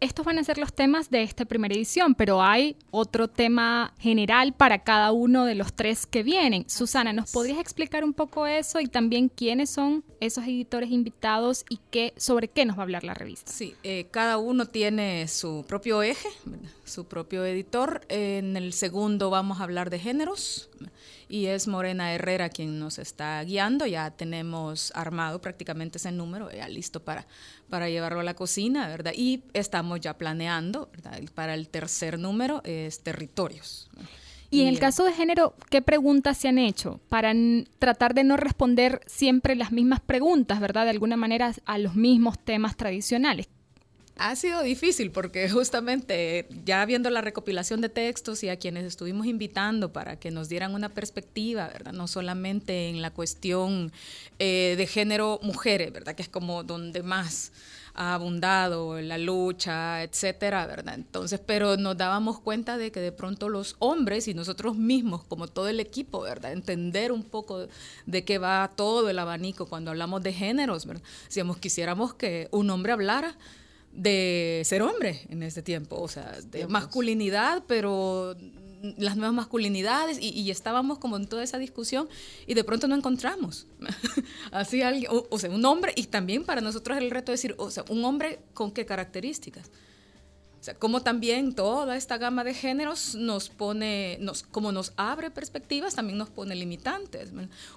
Estos 0.00 0.24
van 0.24 0.38
a 0.38 0.44
ser 0.44 0.58
los 0.58 0.72
temas 0.72 1.10
de 1.10 1.22
esta 1.22 1.44
primera 1.44 1.74
edición, 1.74 2.14
pero 2.14 2.40
hay 2.40 2.76
otro 2.92 3.26
tema 3.26 3.92
general 3.98 4.54
para 4.54 4.84
cada 4.84 5.10
uno 5.10 5.44
de 5.44 5.56
los 5.56 5.74
tres 5.74 6.06
que 6.06 6.22
vienen. 6.22 6.64
Susana, 6.68 7.12
¿nos 7.12 7.32
podrías 7.32 7.58
explicar 7.58 8.04
un 8.04 8.14
poco 8.14 8.46
eso 8.46 8.80
y 8.80 8.86
también 8.86 9.28
quiénes 9.28 9.70
son 9.70 10.04
esos 10.20 10.44
editores 10.44 10.90
invitados 10.90 11.64
y 11.68 11.80
qué, 11.90 12.14
sobre 12.16 12.46
qué 12.48 12.64
nos 12.64 12.76
va 12.76 12.82
a 12.82 12.84
hablar 12.84 13.02
la 13.02 13.14
revista? 13.14 13.50
Sí, 13.50 13.74
eh, 13.82 14.06
cada 14.12 14.38
uno 14.38 14.66
tiene 14.66 15.26
su 15.26 15.64
propio 15.66 16.02
eje, 16.02 16.28
su 16.84 17.06
propio 17.06 17.44
editor. 17.44 18.00
En 18.08 18.56
el 18.56 18.72
segundo 18.72 19.30
vamos 19.30 19.60
a 19.60 19.64
hablar 19.64 19.90
de 19.90 19.98
géneros 19.98 20.70
y 21.28 21.46
es 21.46 21.68
Morena 21.68 22.12
Herrera 22.12 22.48
quien 22.48 22.78
nos 22.78 22.98
está 22.98 23.42
guiando. 23.44 23.86
Ya 23.86 24.10
tenemos 24.10 24.92
armado 24.94 25.40
prácticamente 25.40 25.98
ese 25.98 26.12
número, 26.12 26.50
ya 26.50 26.68
listo 26.68 27.02
para, 27.04 27.26
para 27.68 27.88
llevarlo 27.88 28.20
a 28.20 28.24
la 28.24 28.34
cocina, 28.34 28.88
¿verdad? 28.88 29.12
Y 29.14 29.42
estamos 29.52 30.00
ya 30.00 30.16
planeando, 30.16 30.88
¿verdad? 30.92 31.20
Para 31.34 31.54
el 31.54 31.68
tercer 31.68 32.18
número 32.18 32.62
es 32.64 33.02
territorios. 33.02 33.88
Y 34.50 34.62
en 34.62 34.68
el 34.68 34.78
caso 34.78 35.04
de 35.04 35.12
género, 35.12 35.54
¿qué 35.68 35.82
preguntas 35.82 36.38
se 36.38 36.48
han 36.48 36.58
hecho 36.58 37.00
para 37.10 37.34
tratar 37.78 38.14
de 38.14 38.24
no 38.24 38.38
responder 38.38 39.02
siempre 39.06 39.54
las 39.54 39.72
mismas 39.72 40.00
preguntas, 40.00 40.58
¿verdad? 40.58 40.84
De 40.84 40.90
alguna 40.90 41.16
manera 41.16 41.52
a 41.66 41.76
los 41.76 41.94
mismos 41.96 42.38
temas 42.38 42.74
tradicionales. 42.76 43.48
Ha 44.20 44.34
sido 44.34 44.62
difícil 44.62 45.12
porque 45.12 45.48
justamente 45.48 46.48
ya 46.64 46.84
viendo 46.86 47.08
la 47.08 47.20
recopilación 47.20 47.80
de 47.80 47.88
textos 47.88 48.42
y 48.42 48.48
a 48.48 48.56
quienes 48.56 48.84
estuvimos 48.84 49.28
invitando 49.28 49.92
para 49.92 50.18
que 50.18 50.32
nos 50.32 50.48
dieran 50.48 50.74
una 50.74 50.88
perspectiva, 50.88 51.68
¿verdad? 51.68 51.92
No 51.92 52.08
solamente 52.08 52.88
en 52.88 53.00
la 53.00 53.12
cuestión 53.12 53.92
eh, 54.40 54.74
de 54.76 54.86
género 54.88 55.38
mujeres, 55.44 55.92
¿verdad? 55.92 56.16
Que 56.16 56.22
es 56.22 56.28
como 56.28 56.64
donde 56.64 57.04
más 57.04 57.52
ha 57.94 58.14
abundado 58.14 59.00
la 59.00 59.18
lucha, 59.18 60.02
etcétera, 60.02 60.66
¿verdad? 60.66 60.94
Entonces, 60.96 61.40
pero 61.44 61.76
nos 61.76 61.96
dábamos 61.96 62.40
cuenta 62.40 62.76
de 62.76 62.90
que 62.90 62.98
de 63.00 63.12
pronto 63.12 63.48
los 63.48 63.76
hombres 63.78 64.26
y 64.26 64.34
nosotros 64.34 64.76
mismos, 64.76 65.22
como 65.24 65.46
todo 65.46 65.68
el 65.68 65.78
equipo, 65.78 66.22
¿verdad? 66.22 66.52
Entender 66.52 67.12
un 67.12 67.22
poco 67.22 67.68
de 68.06 68.24
qué 68.24 68.38
va 68.38 68.68
todo 68.74 69.10
el 69.10 69.18
abanico 69.20 69.66
cuando 69.66 69.92
hablamos 69.92 70.24
de 70.24 70.32
géneros, 70.32 70.86
¿verdad? 70.86 71.04
Si 71.28 71.40
quisiéramos 71.60 72.14
que 72.14 72.48
un 72.50 72.70
hombre 72.70 72.92
hablara, 72.92 73.36
de 73.92 74.62
ser 74.64 74.82
hombre 74.82 75.22
en 75.28 75.42
este 75.42 75.62
tiempo, 75.62 76.00
o 76.00 76.08
sea, 76.08 76.38
de 76.50 76.66
masculinidad, 76.66 77.64
pero 77.66 78.36
las 78.96 79.16
nuevas 79.16 79.34
masculinidades 79.34 80.18
y, 80.20 80.50
estábamos 80.50 80.98
como 80.98 81.16
en 81.16 81.26
toda 81.26 81.42
esa 81.42 81.58
discusión 81.58 82.08
y 82.46 82.54
de 82.54 82.64
pronto 82.64 82.86
no 82.86 82.94
encontramos 82.94 83.66
así 84.52 84.82
alguien, 84.82 85.10
o, 85.10 85.38
sea, 85.38 85.50
un 85.50 85.64
hombre 85.64 85.92
y 85.96 86.04
también 86.04 86.44
para 86.44 86.60
nosotros 86.60 86.98
el 86.98 87.10
reto 87.10 87.32
de 87.32 87.34
decir, 87.34 87.54
o 87.58 87.70
sea, 87.70 87.84
un 87.88 88.04
hombre 88.04 88.40
con 88.54 88.70
qué 88.70 88.86
características. 88.86 89.70
O 90.60 90.64
sea, 90.64 90.74
como 90.74 91.02
también 91.02 91.54
toda 91.54 91.96
esta 91.96 92.18
gama 92.18 92.42
de 92.42 92.52
géneros 92.52 93.14
nos 93.14 93.48
pone, 93.48 94.18
nos, 94.20 94.42
como 94.42 94.72
nos 94.72 94.92
abre 94.96 95.30
perspectivas, 95.30 95.94
también 95.94 96.18
nos 96.18 96.30
pone 96.30 96.56
limitantes. 96.56 97.30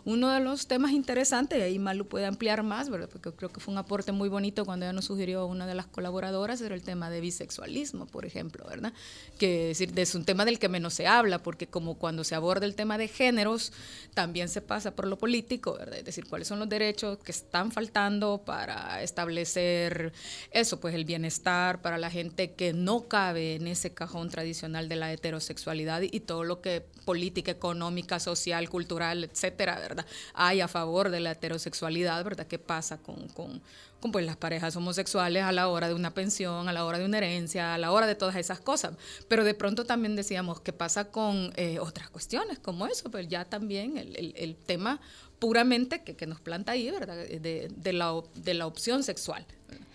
Uno 0.03 0.29
de 0.31 0.39
los 0.39 0.65
temas 0.65 0.91
interesantes, 0.91 1.59
y 1.59 1.61
ahí 1.61 1.79
Malu 1.79 2.07
puede 2.07 2.25
ampliar 2.25 2.63
más, 2.63 2.89
¿verdad? 2.89 3.07
porque 3.11 3.31
creo 3.31 3.51
que 3.51 3.59
fue 3.59 3.71
un 3.71 3.77
aporte 3.77 4.11
muy 4.11 4.29
bonito 4.29 4.65
cuando 4.65 4.85
ella 4.85 4.93
nos 4.93 5.05
sugirió 5.05 5.45
una 5.45 5.67
de 5.67 5.75
las 5.75 5.85
colaboradoras, 5.85 6.59
era 6.61 6.73
el 6.73 6.81
tema 6.81 7.11
de 7.11 7.21
bisexualismo, 7.21 8.07
por 8.07 8.25
ejemplo, 8.25 8.65
¿verdad? 8.67 8.93
Que 9.37 9.71
es, 9.71 9.79
decir, 9.79 9.97
es 9.99 10.15
un 10.15 10.25
tema 10.25 10.45
del 10.45 10.57
que 10.57 10.69
menos 10.69 10.95
se 10.95 11.05
habla, 11.05 11.43
porque 11.43 11.67
como 11.67 11.95
cuando 11.95 12.23
se 12.23 12.33
aborda 12.33 12.65
el 12.65 12.75
tema 12.75 12.97
de 12.97 13.07
géneros, 13.07 13.73
también 14.15 14.49
se 14.49 14.61
pasa 14.61 14.95
por 14.95 15.07
lo 15.07 15.17
político, 15.19 15.73
¿verdad? 15.73 15.99
Es 15.99 16.05
decir, 16.05 16.25
cuáles 16.27 16.47
son 16.47 16.57
los 16.59 16.69
derechos 16.69 17.19
que 17.19 17.31
están 17.31 17.71
faltando 17.71 18.41
para 18.43 19.03
establecer 19.03 20.13
eso, 20.49 20.79
pues 20.79 20.95
el 20.95 21.05
bienestar 21.05 21.81
para 21.81 21.97
la 21.97 22.09
gente 22.09 22.53
que 22.53 22.70
no 22.73 23.07
cabe 23.07 23.55
en 23.55 23.67
ese 23.67 23.93
cajón 23.93 24.29
tradicional 24.29 24.89
de 24.89 24.95
la 24.95 25.11
heterosexualidad 25.11 26.01
y 26.01 26.19
todo 26.21 26.43
lo 26.43 26.61
que 26.61 26.85
política, 27.05 27.51
económica, 27.51 28.19
social, 28.19 28.69
cultural, 28.69 29.23
etcétera, 29.23 29.79
¿verdad? 29.79 30.05
Hay 30.33 30.61
a 30.61 30.67
favor 30.67 31.09
de 31.09 31.19
la 31.19 31.31
heterosexualidad, 31.31 32.23
¿verdad? 32.23 32.47
¿Qué 32.47 32.59
pasa 32.59 32.97
con, 32.97 33.27
con, 33.29 33.61
con 33.99 34.11
pues, 34.11 34.25
las 34.25 34.37
parejas 34.37 34.75
homosexuales 34.75 35.43
a 35.43 35.51
la 35.51 35.67
hora 35.67 35.87
de 35.87 35.93
una 35.93 36.13
pensión, 36.13 36.69
a 36.69 36.73
la 36.73 36.85
hora 36.85 36.99
de 36.99 37.05
una 37.05 37.17
herencia, 37.17 37.73
a 37.73 37.77
la 37.77 37.91
hora 37.91 38.07
de 38.07 38.15
todas 38.15 38.35
esas 38.35 38.59
cosas? 38.59 38.93
Pero 39.27 39.43
de 39.43 39.53
pronto 39.53 39.85
también 39.85 40.15
decíamos, 40.15 40.61
¿qué 40.61 40.73
pasa 40.73 41.11
con 41.11 41.53
eh, 41.55 41.79
otras 41.79 42.09
cuestiones 42.09 42.59
como 42.59 42.87
eso? 42.87 43.09
Pues 43.11 43.27
ya 43.27 43.45
también 43.45 43.97
el, 43.97 44.33
el, 44.35 44.55
tema 44.55 44.99
puramente 45.39 46.03
que, 46.03 46.15
que, 46.15 46.27
nos 46.27 46.39
planta 46.39 46.73
ahí, 46.73 46.91
¿verdad? 46.91 47.15
De, 47.15 47.69
de, 47.75 47.93
la, 47.93 48.13
de 48.35 48.53
la 48.53 48.67
opción 48.67 49.03
sexual 49.03 49.45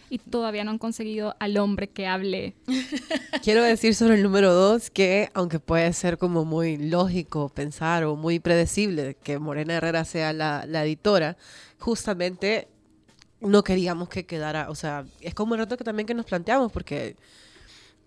y 0.08 0.18
todavía 0.18 0.64
no 0.64 0.70
han 0.70 0.78
conseguido 0.78 1.34
al 1.38 1.56
hombre 1.56 1.88
que 1.88 2.06
hable. 2.06 2.54
Quiero 3.42 3.62
decir 3.62 3.94
sobre 3.94 4.14
el 4.14 4.22
número 4.22 4.52
dos 4.52 4.90
que, 4.90 5.30
aunque 5.34 5.58
puede 5.58 5.92
ser 5.92 6.18
como 6.18 6.44
muy 6.44 6.76
lógico 6.76 7.48
pensar 7.48 8.04
o 8.04 8.16
muy 8.16 8.38
predecible 8.38 9.16
que 9.22 9.38
Morena 9.38 9.74
Herrera 9.74 10.04
sea 10.04 10.32
la, 10.32 10.64
la 10.66 10.84
editora, 10.84 11.36
justamente 11.78 12.68
no 13.40 13.64
queríamos 13.64 14.08
que 14.08 14.26
quedara, 14.26 14.70
o 14.70 14.74
sea, 14.74 15.04
es 15.20 15.34
como 15.34 15.54
el 15.54 15.60
reto 15.60 15.76
que 15.76 15.84
también 15.84 16.06
que 16.06 16.14
nos 16.14 16.26
planteamos, 16.26 16.72
porque, 16.72 17.16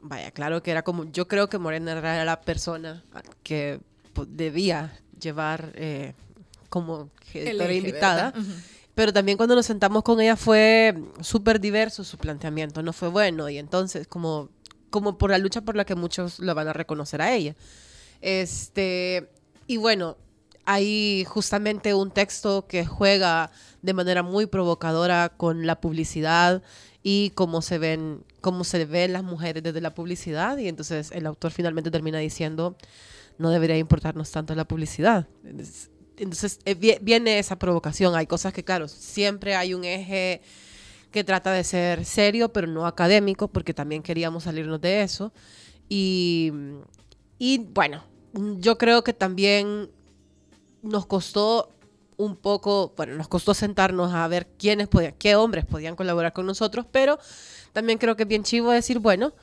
vaya, 0.02 0.32
claro 0.32 0.64
que 0.64 0.72
era 0.72 0.84
como, 0.84 1.06
yo 1.12 1.28
creo 1.28 1.50
que 1.50 1.58
Morena 1.58 1.92
Herrera 1.92 2.16
era 2.16 2.26
la 2.26 2.42
persona 2.42 3.04
que 3.44 3.80
debía 4.28 4.98
llevar 5.20 5.72
eh, 5.76 6.14
como 6.70 7.10
editora 7.34 7.74
invitada. 7.74 8.34
Uh 8.36 8.40
-huh 8.40 8.79
pero 9.00 9.14
también 9.14 9.38
cuando 9.38 9.56
nos 9.56 9.66
sentamos 9.66 10.04
con 10.04 10.20
ella 10.20 10.36
fue 10.36 10.94
súper 11.22 11.62
diverso 11.62 12.04
su 12.04 12.18
planteamiento, 12.18 12.84
no 12.84 12.92
fue 12.92 13.08
bueno 13.08 13.48
y 13.48 13.58
entonces 13.58 14.08
como, 14.08 14.50
como 14.90 15.18
por 15.18 15.32
la 15.32 15.38
lucha 15.38 15.62
por 15.62 15.78
la 15.78 15.86
que 15.86 15.96
muchos 15.96 16.40
lo 16.40 16.54
van 16.54 16.68
a 16.68 16.74
reconocer 16.74 17.22
a 17.22 17.34
ella. 17.34 17.56
Este, 18.20 19.32
y 19.68 19.78
bueno, 19.78 20.18
hay 20.66 21.24
justamente 21.30 21.94
un 21.94 22.12
texto 22.12 22.68
que 22.68 22.86
juega 22.86 23.52
de 23.82 23.94
manera 23.94 24.22
muy 24.22 24.48
provocadora 24.48 25.30
con 25.30 25.66
la 25.66 25.80
publicidad 25.80 26.62
y 27.02 27.30
cómo 27.36 27.62
se 27.62 27.78
ven 27.78 28.26
cómo 28.42 28.66
se 28.66 28.84
ven 28.84 29.14
las 29.14 29.24
mujeres 29.24 29.64
desde 29.64 29.80
la 29.80 29.96
publicidad 29.96 30.58
y 30.58 30.68
entonces 30.68 31.12
el 31.14 31.26
autor 31.26 31.52
finalmente 31.52 31.90
termina 31.90 32.18
diciendo 32.18 32.76
no 33.38 33.50
debería 33.50 33.78
importarnos 33.78 34.30
tanto 34.30 34.56
la 34.56 34.66
publicidad. 34.66 35.26
Entonces 36.20 36.60
eh, 36.66 36.76
viene 36.76 37.40
esa 37.40 37.58
provocación. 37.58 38.16
Hay 38.16 38.28
cosas 38.28 38.54
que, 38.54 38.64
claro, 38.64 38.88
siempre 38.88 39.56
hay 39.56 39.74
un 39.74 39.84
eje 39.86 40.42
que 41.12 41.24
trata 41.24 41.52
de 41.52 41.64
ser 41.64 42.06
serio, 42.06 42.54
pero 42.54 42.68
no 42.68 42.86
académico, 42.86 43.48
porque 43.48 43.74
también 43.74 44.04
queríamos 44.04 44.44
salirnos 44.44 44.80
de 44.82 45.02
eso. 45.02 45.34
Y, 45.88 46.52
y 47.40 47.60
bueno, 47.60 48.04
yo 48.34 48.78
creo 48.78 49.04
que 49.04 49.14
también 49.14 49.90
nos 50.84 51.06
costó 51.06 51.70
un 52.18 52.36
poco, 52.36 52.94
bueno, 52.98 53.16
nos 53.16 53.28
costó 53.28 53.54
sentarnos 53.54 54.14
a 54.14 54.28
ver 54.28 54.48
quiénes 54.58 54.88
podían, 54.88 55.14
qué 55.18 55.36
hombres 55.36 55.66
podían 55.66 55.96
colaborar 55.96 56.34
con 56.34 56.46
nosotros, 56.46 56.86
pero 56.92 57.18
también 57.72 57.98
creo 57.98 58.16
que 58.16 58.24
es 58.24 58.30
bien 58.30 58.44
chivo 58.44 58.72
decir, 58.72 59.00
bueno, 59.00 59.34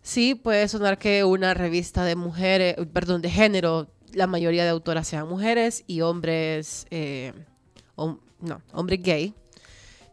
sí 0.00 0.34
puede 0.34 0.66
sonar 0.66 0.98
que 0.98 1.24
una 1.24 1.52
revista 1.54 2.04
de 2.04 2.16
mujeres, 2.16 2.76
perdón, 2.92 3.20
de 3.20 3.30
género 3.30 3.88
la 4.12 4.26
mayoría 4.26 4.64
de 4.64 4.70
autoras 4.70 5.08
sean 5.08 5.28
mujeres 5.28 5.84
y 5.86 6.00
hombres, 6.00 6.86
eh, 6.90 7.32
hom 7.94 8.18
no, 8.40 8.60
hombres 8.72 9.02
gay, 9.02 9.34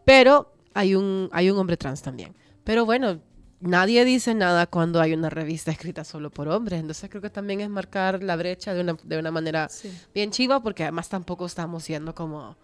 pero 0.05 0.53
hay 0.73 0.95
un, 0.95 1.29
hay 1.31 1.49
un 1.49 1.57
hombre 1.57 1.77
trans 1.77 2.01
también. 2.01 2.35
Pero 2.63 2.85
bueno, 2.85 3.19
nadie 3.59 4.05
dice 4.05 4.33
nada 4.33 4.67
cuando 4.67 5.01
hay 5.01 5.13
una 5.13 5.29
revista 5.29 5.71
escrita 5.71 6.03
solo 6.03 6.29
por 6.29 6.47
hombres, 6.47 6.79
entonces 6.79 7.09
creo 7.09 7.21
que 7.21 7.29
también 7.29 7.61
es 7.61 7.69
marcar 7.69 8.23
la 8.23 8.35
brecha 8.35 8.73
de 8.73 8.81
una, 8.81 8.97
de 9.03 9.17
una 9.17 9.31
manera 9.31 9.67
sí. 9.69 9.91
bien 10.13 10.31
chiva, 10.31 10.61
porque 10.61 10.83
además 10.83 11.09
tampoco 11.09 11.45
estamos 11.45 11.83
siendo 11.83 12.13
como 12.13 12.57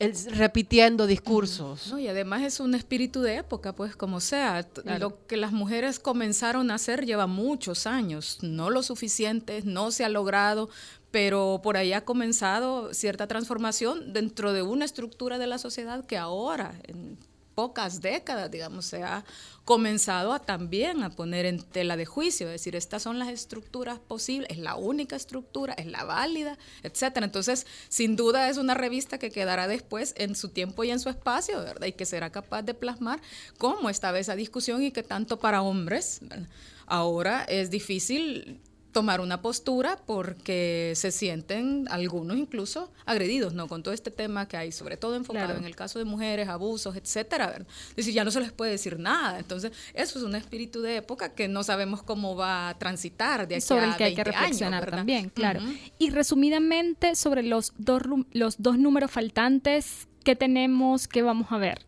el, 0.00 0.14
repitiendo 0.36 1.06
discursos. 1.06 1.88
No, 1.88 1.98
y 1.98 2.08
además 2.08 2.42
es 2.42 2.58
un 2.58 2.74
espíritu 2.74 3.20
de 3.20 3.36
época, 3.36 3.74
pues 3.74 3.94
como 3.94 4.18
sea. 4.20 4.64
Claro. 4.64 4.98
Lo 4.98 5.26
que 5.26 5.36
las 5.36 5.52
mujeres 5.52 6.00
comenzaron 6.00 6.70
a 6.70 6.74
hacer 6.74 7.06
lleva 7.06 7.28
muchos 7.28 7.86
años, 7.86 8.38
no 8.42 8.70
lo 8.70 8.82
suficiente, 8.82 9.62
no 9.64 9.92
se 9.92 10.04
ha 10.04 10.08
logrado, 10.08 10.68
pero 11.10 11.60
por 11.62 11.76
ahí 11.76 11.92
ha 11.92 12.04
comenzado 12.04 12.92
cierta 12.94 13.26
transformación 13.28 14.12
dentro 14.12 14.52
de 14.52 14.62
una 14.62 14.84
estructura 14.84 15.38
de 15.38 15.46
la 15.46 15.58
sociedad 15.58 16.04
que 16.04 16.16
ahora, 16.16 16.74
en 16.84 17.18
pocas 17.60 18.00
décadas, 18.00 18.50
digamos, 18.50 18.86
se 18.86 19.02
ha 19.02 19.22
comenzado 19.66 20.32
a 20.32 20.38
también 20.38 21.02
a 21.02 21.10
poner 21.10 21.44
en 21.44 21.62
tela 21.62 21.98
de 21.98 22.06
juicio, 22.06 22.46
es 22.46 22.52
decir, 22.52 22.74
estas 22.74 23.02
son 23.02 23.18
las 23.18 23.28
estructuras 23.28 23.98
posibles, 23.98 24.48
es 24.48 24.56
la 24.56 24.76
única 24.76 25.14
estructura, 25.14 25.74
es 25.74 25.84
la 25.84 26.04
válida, 26.04 26.56
etcétera. 26.82 27.26
Entonces, 27.26 27.66
sin 27.90 28.16
duda 28.16 28.48
es 28.48 28.56
una 28.56 28.72
revista 28.72 29.18
que 29.18 29.30
quedará 29.30 29.68
después 29.68 30.14
en 30.16 30.36
su 30.36 30.48
tiempo 30.48 30.84
y 30.84 30.90
en 30.90 31.00
su 31.00 31.10
espacio, 31.10 31.58
¿verdad? 31.58 31.86
Y 31.86 31.92
que 31.92 32.06
será 32.06 32.30
capaz 32.32 32.62
de 32.62 32.72
plasmar 32.72 33.20
cómo 33.58 33.90
estaba 33.90 34.18
esa 34.18 34.36
discusión 34.36 34.82
y 34.82 34.90
que 34.90 35.02
tanto 35.02 35.38
para 35.38 35.60
hombres, 35.60 36.20
¿verdad? 36.22 36.48
ahora 36.86 37.44
es 37.44 37.70
difícil 37.70 38.58
tomar 38.92 39.20
una 39.20 39.40
postura 39.40 39.98
porque 40.06 40.92
se 40.96 41.10
sienten 41.10 41.86
algunos 41.90 42.36
incluso 42.36 42.90
agredidos, 43.06 43.54
¿no? 43.54 43.68
Con 43.68 43.82
todo 43.82 43.94
este 43.94 44.10
tema 44.10 44.48
que 44.48 44.56
hay, 44.56 44.72
sobre 44.72 44.96
todo 44.96 45.16
enfocado 45.16 45.46
claro. 45.46 45.60
en 45.60 45.66
el 45.66 45.76
caso 45.76 45.98
de 45.98 46.04
mujeres, 46.04 46.48
abusos, 46.48 46.96
etcétera. 46.96 47.64
decir, 47.96 48.14
ya 48.14 48.24
no 48.24 48.30
se 48.30 48.40
les 48.40 48.52
puede 48.52 48.72
decir 48.72 48.98
nada. 48.98 49.38
Entonces, 49.38 49.72
eso 49.94 50.18
es 50.18 50.24
un 50.24 50.34
espíritu 50.34 50.82
de 50.82 50.96
época 50.96 51.34
que 51.34 51.48
no 51.48 51.62
sabemos 51.62 52.02
cómo 52.02 52.36
va 52.36 52.68
a 52.68 52.78
transitar 52.78 53.46
de 53.46 53.56
aquí 53.56 53.62
sobre 53.62 53.84
a 53.84 53.90
el 53.90 53.96
que 53.96 54.04
hay 54.04 54.14
que 54.14 54.24
reflexionar 54.24 54.82
años, 54.82 54.96
también, 54.96 55.28
claro. 55.30 55.60
Uh 55.60 55.64
-huh. 55.64 55.92
Y 55.98 56.10
resumidamente 56.10 57.14
sobre 57.14 57.42
los 57.42 57.72
dos 57.78 58.02
los 58.32 58.62
dos 58.62 58.78
números 58.78 59.10
faltantes 59.10 60.08
que 60.24 60.36
tenemos, 60.36 61.08
que 61.08 61.22
vamos 61.22 61.48
a 61.50 61.58
ver. 61.58 61.86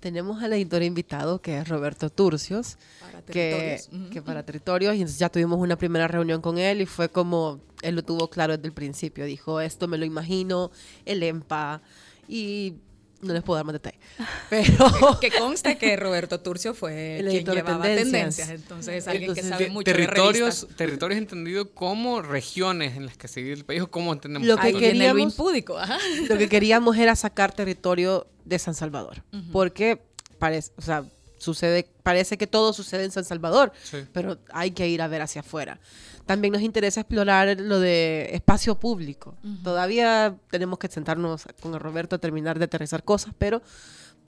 Tenemos 0.00 0.42
al 0.42 0.54
editor 0.54 0.82
invitado, 0.82 1.40
que 1.42 1.58
es 1.58 1.68
Roberto 1.68 2.08
Turcios, 2.08 2.78
para 3.00 3.22
que, 3.22 3.80
uh 3.92 3.94
-huh. 3.94 4.08
que 4.08 4.22
para 4.22 4.42
territorios, 4.42 4.94
y 4.94 4.98
entonces 5.02 5.18
ya 5.18 5.28
tuvimos 5.28 5.58
una 5.60 5.76
primera 5.76 6.08
reunión 6.08 6.40
con 6.40 6.56
él 6.56 6.80
y 6.80 6.86
fue 6.86 7.10
como, 7.10 7.60
él 7.82 7.96
lo 7.96 8.02
tuvo 8.02 8.28
claro 8.30 8.56
desde 8.56 8.66
el 8.66 8.72
principio, 8.72 9.26
dijo, 9.26 9.60
esto 9.60 9.88
me 9.88 9.98
lo 9.98 10.06
imagino, 10.06 10.70
el 11.04 11.22
EMPA, 11.22 11.82
y 12.26 12.76
no 13.22 13.32
les 13.32 13.42
puedo 13.42 13.56
dar 13.56 13.64
más 13.64 13.74
detalles. 13.74 14.00
Pero 14.50 15.20
que 15.20 15.30
conste 15.30 15.76
que 15.78 15.96
Roberto 15.96 16.40
Turcio 16.40 16.74
fue 16.74 17.18
el 17.18 17.28
quien 17.28 17.44
llevaba 17.44 17.84
tendencias. 17.84 18.10
tendencias. 18.12 18.50
Entonces 18.50 18.94
es 18.94 19.08
alguien 19.08 19.30
Entonces, 19.30 19.44
que 19.44 19.50
sabe 19.50 19.70
mucho 19.70 19.84
territorios, 19.84 20.68
de 20.68 20.74
territorios 20.74 21.18
entendido 21.18 21.70
como 21.72 22.22
regiones 22.22 22.96
en 22.96 23.06
las 23.06 23.16
que 23.16 23.28
se 23.28 23.42
vive 23.42 23.54
el 23.54 23.64
país 23.64 23.82
o 23.82 23.90
como 23.90 24.12
entendemos 24.12 24.48
lo 24.48 24.56
que 24.56 24.72
queríamos, 24.72 25.16
lo 25.16 25.22
impúdico. 25.22 25.78
Ajá. 25.78 25.98
Lo 26.28 26.38
que 26.38 26.48
queríamos 26.48 26.96
era 26.96 27.14
sacar 27.16 27.52
territorio 27.52 28.26
de 28.44 28.58
San 28.58 28.74
Salvador, 28.74 29.22
uh 29.32 29.36
-huh. 29.36 29.52
porque 29.52 30.02
parece, 30.38 30.72
o 30.76 30.82
sea, 30.82 31.04
sucede, 31.40 31.88
parece 32.02 32.36
que 32.38 32.46
todo 32.46 32.72
sucede 32.72 33.04
en 33.04 33.10
San 33.10 33.24
Salvador, 33.24 33.72
sí. 33.82 33.98
pero 34.12 34.38
hay 34.52 34.70
que 34.72 34.88
ir 34.88 35.00
a 35.02 35.08
ver 35.08 35.22
hacia 35.22 35.40
afuera. 35.40 35.80
También 36.26 36.52
nos 36.52 36.62
interesa 36.62 37.00
explorar 37.00 37.58
lo 37.58 37.80
de 37.80 38.28
espacio 38.32 38.78
público. 38.78 39.34
Uh 39.42 39.48
-huh. 39.48 39.62
Todavía 39.64 40.36
tenemos 40.50 40.78
que 40.78 40.88
sentarnos 40.88 41.46
con 41.60 41.74
el 41.74 41.80
Roberto 41.80 42.16
a 42.16 42.18
terminar 42.18 42.58
de 42.58 42.66
aterrizar 42.66 43.02
cosas, 43.02 43.34
pero, 43.38 43.62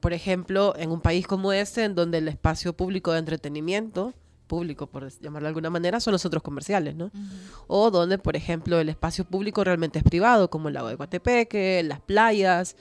por 0.00 0.12
ejemplo, 0.12 0.74
en 0.76 0.90
un 0.90 1.00
país 1.00 1.26
como 1.26 1.52
este, 1.52 1.84
en 1.84 1.94
donde 1.94 2.18
el 2.18 2.28
espacio 2.28 2.72
público 2.72 3.12
de 3.12 3.18
entretenimiento, 3.18 4.14
público, 4.46 4.86
por 4.86 5.08
llamarlo 5.20 5.46
de 5.46 5.50
alguna 5.50 5.70
manera, 5.70 6.00
son 6.00 6.12
los 6.12 6.22
centros 6.22 6.42
comerciales, 6.42 6.94
¿no? 6.96 7.06
Uh 7.06 7.10
-huh. 7.10 7.64
O 7.68 7.90
donde, 7.90 8.18
por 8.18 8.36
ejemplo, 8.36 8.80
el 8.80 8.88
espacio 8.88 9.24
público 9.24 9.62
realmente 9.62 9.98
es 9.98 10.04
privado, 10.04 10.48
como 10.48 10.68
el 10.68 10.74
lago 10.74 10.88
de 10.88 10.94
Guatepeque, 10.96 11.82
las 11.84 12.00
playas. 12.00 12.74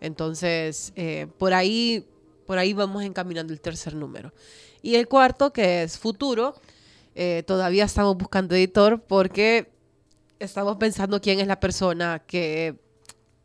Entonces, 0.00 0.92
eh, 0.96 1.28
por 1.38 1.54
ahí 1.54 2.06
por 2.46 2.58
ahí 2.58 2.72
vamos 2.72 3.02
encaminando 3.04 3.52
el 3.52 3.60
tercer 3.60 3.94
número. 3.94 4.32
Y 4.82 4.94
el 4.94 5.08
cuarto, 5.08 5.52
que 5.52 5.82
es 5.82 5.98
futuro, 5.98 6.54
eh, 7.14 7.42
todavía 7.46 7.84
estamos 7.84 8.16
buscando 8.16 8.54
editor 8.54 9.02
porque 9.02 9.72
estamos 10.38 10.76
pensando 10.76 11.20
quién 11.20 11.40
es 11.40 11.46
la 11.46 11.58
persona 11.58 12.22
que, 12.26 12.76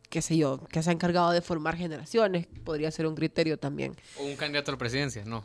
qué 0.08 0.22
sé 0.22 0.36
yo, 0.36 0.62
que 0.68 0.82
se 0.82 0.90
ha 0.90 0.92
encargado 0.92 1.30
de 1.30 1.40
formar 1.40 1.76
generaciones. 1.76 2.46
Podría 2.64 2.90
ser 2.90 3.06
un 3.06 3.14
criterio 3.14 3.58
también. 3.58 3.96
O 4.18 4.24
un 4.24 4.36
candidato 4.36 4.70
a 4.70 4.74
la 4.74 4.78
presidencia, 4.78 5.24
¿no? 5.24 5.42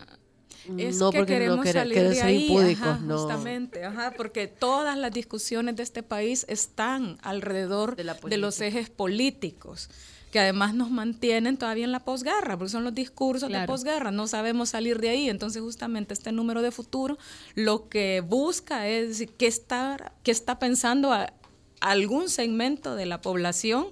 Es 0.78 0.98
no 0.98 1.12
que 1.12 1.20
porque 1.20 1.34
queremos 1.34 1.58
no 1.58 1.64
querer, 1.64 1.82
salir 1.82 1.94
querer 1.94 2.10
de 2.10 2.16
ser 2.16 2.26
ahí, 2.26 2.48
impúdicos, 2.48 2.88
ajá, 2.88 3.00
no. 3.00 3.18
justamente, 3.18 3.86
ajá, 3.86 4.14
porque 4.18 4.48
todas 4.48 4.98
las 4.98 5.14
discusiones 5.14 5.78
de 5.78 5.84
este 5.84 6.04
país 6.04 6.46
están 6.50 7.18
alrededor 7.22 7.96
De 7.96 8.38
los 8.38 8.60
ejes 8.60 8.90
políticos, 8.90 9.90
que 10.38 10.42
además 10.42 10.76
nos 10.76 10.92
mantienen 10.92 11.58
todavía 11.58 11.84
en 11.84 11.92
la 11.92 12.02
posguerra, 12.06 12.56
porque 12.60 12.70
son 12.70 12.84
los 12.84 12.94
discursos 12.94 13.50
de 13.50 13.56
posguerra, 13.66 14.12
no 14.12 14.28
sabemos 14.28 14.70
salir 14.70 15.00
de 15.00 15.10
ahí, 15.10 15.30
entonces 15.32 15.64
justamente 15.64 16.14
este 16.14 16.32
número 16.32 16.62
de 16.62 16.70
futuro 16.70 17.18
lo 17.56 17.90
que 17.90 18.22
busca 18.22 18.88
es 18.88 19.26
qué 19.40 19.48
está, 19.48 20.14
qué 20.22 20.30
está 20.30 20.60
pensando 20.60 21.12
a- 21.12 21.34
algún 21.82 22.30
segmento 22.30 22.94
de 22.96 23.08
la 23.08 23.20
población 23.20 23.88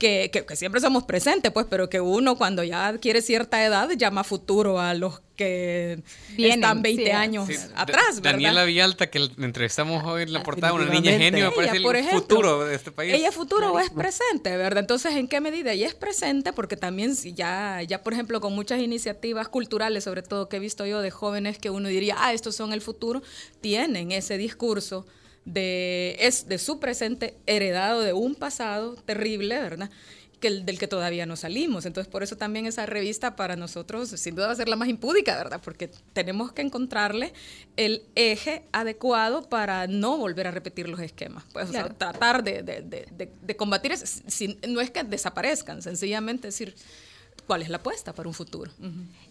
que, 0.00 0.30
que- 0.32 0.44
que 0.46 0.56
siempre 0.56 0.80
somos 0.80 1.04
presentes, 1.04 1.52
pues, 1.52 1.66
pero 1.70 1.88
que 1.90 2.00
uno 2.00 2.36
cuando 2.36 2.64
ya 2.64 2.88
adquiere 2.88 3.20
cierta 3.22 3.62
edad 3.64 3.88
llama 3.96 4.24
futuro 4.24 4.80
a 4.80 4.94
los 4.94 5.20
que 5.36 6.02
Vienen, 6.36 6.58
están 6.58 6.82
20 6.82 7.04
sí. 7.04 7.10
años 7.10 7.46
Sí, 7.46 7.54
atrás. 7.74 8.20
Daniela 8.22 8.64
Villalta, 8.64 9.08
que 9.10 9.18
entrevistamos 9.38 10.02
hoy 10.04 10.22
en 10.22 10.32
la 10.32 10.42
portada, 10.42 10.72
una 10.72 10.86
niña 10.86 11.12
genio, 11.12 11.50
me 11.50 11.56
parece 11.56 11.76
Ella, 11.76 11.88
el 11.90 11.96
ejemplo, 11.96 12.20
futuro 12.20 12.64
de 12.64 12.74
este 12.74 12.90
país. 12.92 13.14
Ella 13.14 13.28
es 13.28 13.34
futuro 13.34 13.72
o 13.72 13.78
es 13.78 13.90
presente, 13.90 14.56
¿verdad? 14.56 14.80
Entonces, 14.80 15.14
¿en 15.14 15.28
qué 15.28 15.40
medida? 15.40 15.72
Ella 15.72 15.86
es 15.86 15.94
presente 15.94 16.52
porque 16.54 16.76
también 16.76 17.14
si 17.14 17.32
ya, 17.34 17.80
ya, 17.82 18.02
por 18.02 18.12
ejemplo, 18.14 18.40
con 18.40 18.54
muchas 18.54 18.80
iniciativas 18.80 19.48
culturales, 19.48 20.04
sobre 20.04 20.22
todo 20.22 20.48
que 20.48 20.56
he 20.56 20.60
visto 20.60 20.84
yo 20.86 21.00
de 21.02 21.10
jóvenes 21.10 21.58
que 21.58 21.68
uno 21.70 21.88
diría, 21.88 22.16
ah, 22.18 22.32
estos 22.32 22.56
son 22.56 22.72
el 22.72 22.80
futuro, 22.80 23.22
tienen 23.60 24.12
ese 24.12 24.36
discurso 24.38 25.06
de, 25.44 26.16
es 26.20 26.48
de 26.48 26.58
su 26.58 26.78
presente 26.80 27.34
heredado 27.46 28.00
de 28.02 28.12
un 28.12 28.34
pasado 28.34 28.94
terrible, 28.94 29.58
¿verdad? 29.60 29.90
Que 30.38 30.48
el- 30.48 30.64
del 30.64 30.78
que 30.78 30.86
todavía 30.88 31.26
no 31.26 31.36
salimos. 31.36 31.84
Entonces, 31.86 32.10
por 32.10 32.22
eso 32.22 32.36
también 32.36 32.64
esa 32.66 32.86
revista 32.86 33.36
para 33.36 33.56
nosotros, 33.56 34.08
sin 34.10 34.34
duda, 34.34 34.46
va 34.46 34.52
a 34.52 34.56
ser 34.56 34.68
la 34.68 34.76
más 34.76 34.88
impúdica, 34.88 35.36
¿verdad? 35.36 35.60
Porque 35.62 35.90
tenemos 36.14 36.52
que 36.52 36.62
encontrarle 36.62 37.32
el 37.76 38.02
eje 38.14 38.62
adecuado 38.72 39.48
para 39.48 39.86
no 39.86 40.16
volver 40.16 40.46
a 40.46 40.50
repetir 40.50 40.88
los 40.88 41.00
esquemas. 41.00 41.44
Pues, 41.52 41.68
o 41.68 41.72
sea, 41.72 41.82
Claro. 41.82 41.94
tratar 41.96 42.42
de, 42.44 42.62
de- 42.62 42.80
de- 42.82 43.30
de- 43.42 43.56
combatir, 43.56 43.92
es- 43.92 44.22
sin- 44.28 44.58
no 44.68 44.80
es 44.80 44.90
que 44.90 45.04
desaparezcan, 45.04 45.82
sencillamente 45.82 46.48
decir 46.48 46.74
cuál 47.46 47.62
es 47.62 47.68
la 47.68 47.78
apuesta 47.78 48.14
para 48.14 48.28
un 48.28 48.34
futuro. 48.34 48.70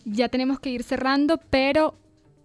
Ya 0.05 0.29
tenemos 0.29 0.59
que 0.59 0.69
ir 0.69 0.83
cerrando, 0.83 1.39
pero 1.49 1.95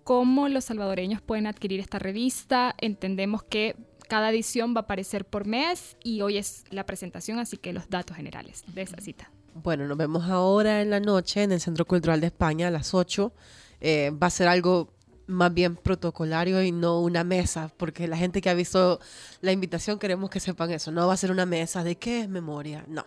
¿cómo 0.05 0.49
los 0.49 0.67
salvadoreños 0.67 1.21
pueden 1.21 1.47
adquirir 1.47 1.81
esta 1.81 1.99
revista? 1.99 2.75
Entendemos 2.79 3.43
que 3.43 3.77
cada 4.09 4.31
edición 4.31 4.75
va 4.75 4.81
a 4.81 4.83
aparecer 4.83 5.25
por 5.25 5.47
mes 5.47 5.97
y 6.05 6.21
hoy 6.21 6.37
es 6.37 6.65
la 6.71 6.87
presentación, 6.87 7.39
así 7.39 7.57
que 7.57 7.73
los 7.73 7.89
datos 7.89 8.17
generales 8.17 8.65
de 8.69 8.83
esa 8.83 9.01
cita. 9.01 9.31
Bueno, 9.55 9.87
nos 9.87 9.97
vemos 9.97 10.25
ahora 10.25 10.83
en 10.83 10.91
la 10.91 11.01
noche 11.01 11.43
en 11.43 11.53
el 11.53 11.61
Centro 11.61 11.87
Cultural 11.87 12.21
de 12.21 12.27
España 12.27 12.69
a 12.69 12.71
las 12.71 12.93
8. 12.93 13.33
Eh, 13.81 14.11
va 14.11 14.27
a 14.27 14.31
ser 14.31 14.49
algo 14.49 14.93
más 15.27 15.55
bien 15.55 15.77
protocolario 15.77 16.63
y 16.63 16.71
no 16.71 17.01
una 17.01 17.25
mesa, 17.25 17.73
porque 17.77 18.07
la 18.09 18.17
gente 18.17 18.41
que 18.41 18.51
ha 18.51 18.55
visto 18.55 19.01
la 19.41 19.53
invitación 19.53 19.99
queremos 19.99 20.29
que 20.29 20.41
sepan 20.41 20.71
eso. 20.71 20.93
No 20.93 21.07
va 21.07 21.15
a 21.15 21.17
ser 21.17 21.31
una 21.31 21.47
mesa 21.47 21.83
de 21.83 21.97
qué 21.97 22.21
es 22.21 22.29
memoria, 22.29 22.85
no. 22.89 23.07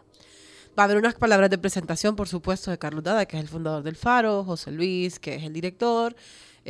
Va 0.78 0.84
a 0.84 0.86
haber 0.86 0.98
unas 0.98 1.16
palabras 1.16 1.50
de 1.50 1.58
presentación, 1.58 2.16
por 2.16 2.28
supuesto, 2.28 2.70
de 2.70 2.78
Carlos 2.78 3.04
Dada, 3.04 3.26
que 3.26 3.36
es 3.38 3.42
el 3.42 3.50
fundador 3.50 3.84
del 3.84 3.96
Faro, 3.96 4.44
José 4.44 4.72
Luis, 4.72 5.20
que 5.20 5.36
es 5.36 5.44
el 5.44 5.54
director, 5.54 6.16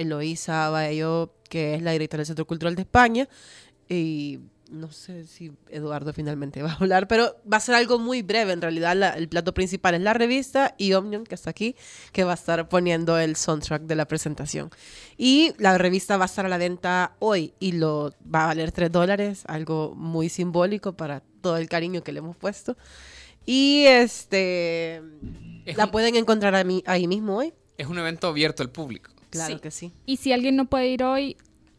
Eloísa 0.01 0.69
Baello, 0.69 1.33
que 1.49 1.75
es 1.75 1.81
la 1.81 1.91
directora 1.91 2.19
del 2.21 2.27
Centro 2.27 2.45
Cultural 2.47 2.75
de 2.75 2.81
España, 2.83 3.27
y 3.89 4.39
no 4.69 4.91
sé 4.91 5.25
si 5.27 5.53
Eduardo 5.69 6.11
finalmente 6.11 6.61
va 6.63 6.71
a 6.71 6.75
hablar, 6.75 7.07
pero 7.07 7.37
va 7.51 7.55
a 7.55 7.59
ser 7.61 7.75
algo 7.75 7.99
muy 7.99 8.21
breve. 8.21 8.51
En 8.51 8.61
realidad, 8.61 8.95
la- 8.97 9.11
el 9.11 9.29
plato 9.29 9.53
principal 9.53 9.95
es 9.95 10.01
la 10.01 10.13
revista 10.13 10.75
y 10.77 10.91
Omnium, 10.91 11.23
que 11.23 11.35
está 11.35 11.49
aquí, 11.51 11.75
que 12.11 12.25
va 12.25 12.31
a 12.31 12.35
estar 12.35 12.67
poniendo 12.67 13.17
el 13.17 13.37
soundtrack 13.37 13.83
de 13.83 13.95
la 13.95 14.05
presentación. 14.07 14.69
Y 15.17 15.53
la 15.57 15.77
revista 15.77 16.17
va 16.17 16.25
a 16.25 16.25
estar 16.25 16.45
a 16.45 16.49
la 16.49 16.57
venta 16.57 17.15
hoy 17.19 17.53
y 17.61 17.71
lo 17.73 18.13
va 18.23 18.43
a 18.43 18.47
valer 18.47 18.73
3 18.73 18.91
dólares, 18.91 19.43
algo 19.47 19.93
muy 19.95 20.27
simbólico 20.27 20.97
para 20.97 21.21
todo 21.41 21.55
el 21.55 21.69
cariño 21.69 22.03
que 22.03 22.11
le 22.11 22.19
hemos 22.19 22.35
puesto. 22.35 22.75
Y 23.45 23.85
este 23.85 25.01
Es 25.65 25.77
la 25.77 25.85
un- 25.85 25.91
pueden 25.91 26.17
encontrar 26.17 26.53
a 26.55 26.65
mí- 26.65 26.83
ahí 26.85 27.07
mismo 27.07 27.37
hoy. 27.37 27.53
Es 27.77 27.87
un 27.87 27.97
evento 27.99 28.27
abierto 28.27 28.63
al 28.63 28.69
público. 28.69 29.11
Claro 29.29 29.55
Sí. 29.55 29.60
que 29.62 29.72
sí. 29.72 29.91
Y 30.05 30.17
si 30.17 30.31
alguien 30.34 30.55
no 30.55 30.65
puede 30.65 30.88
ir 30.89 31.03
hoy, 31.03 31.38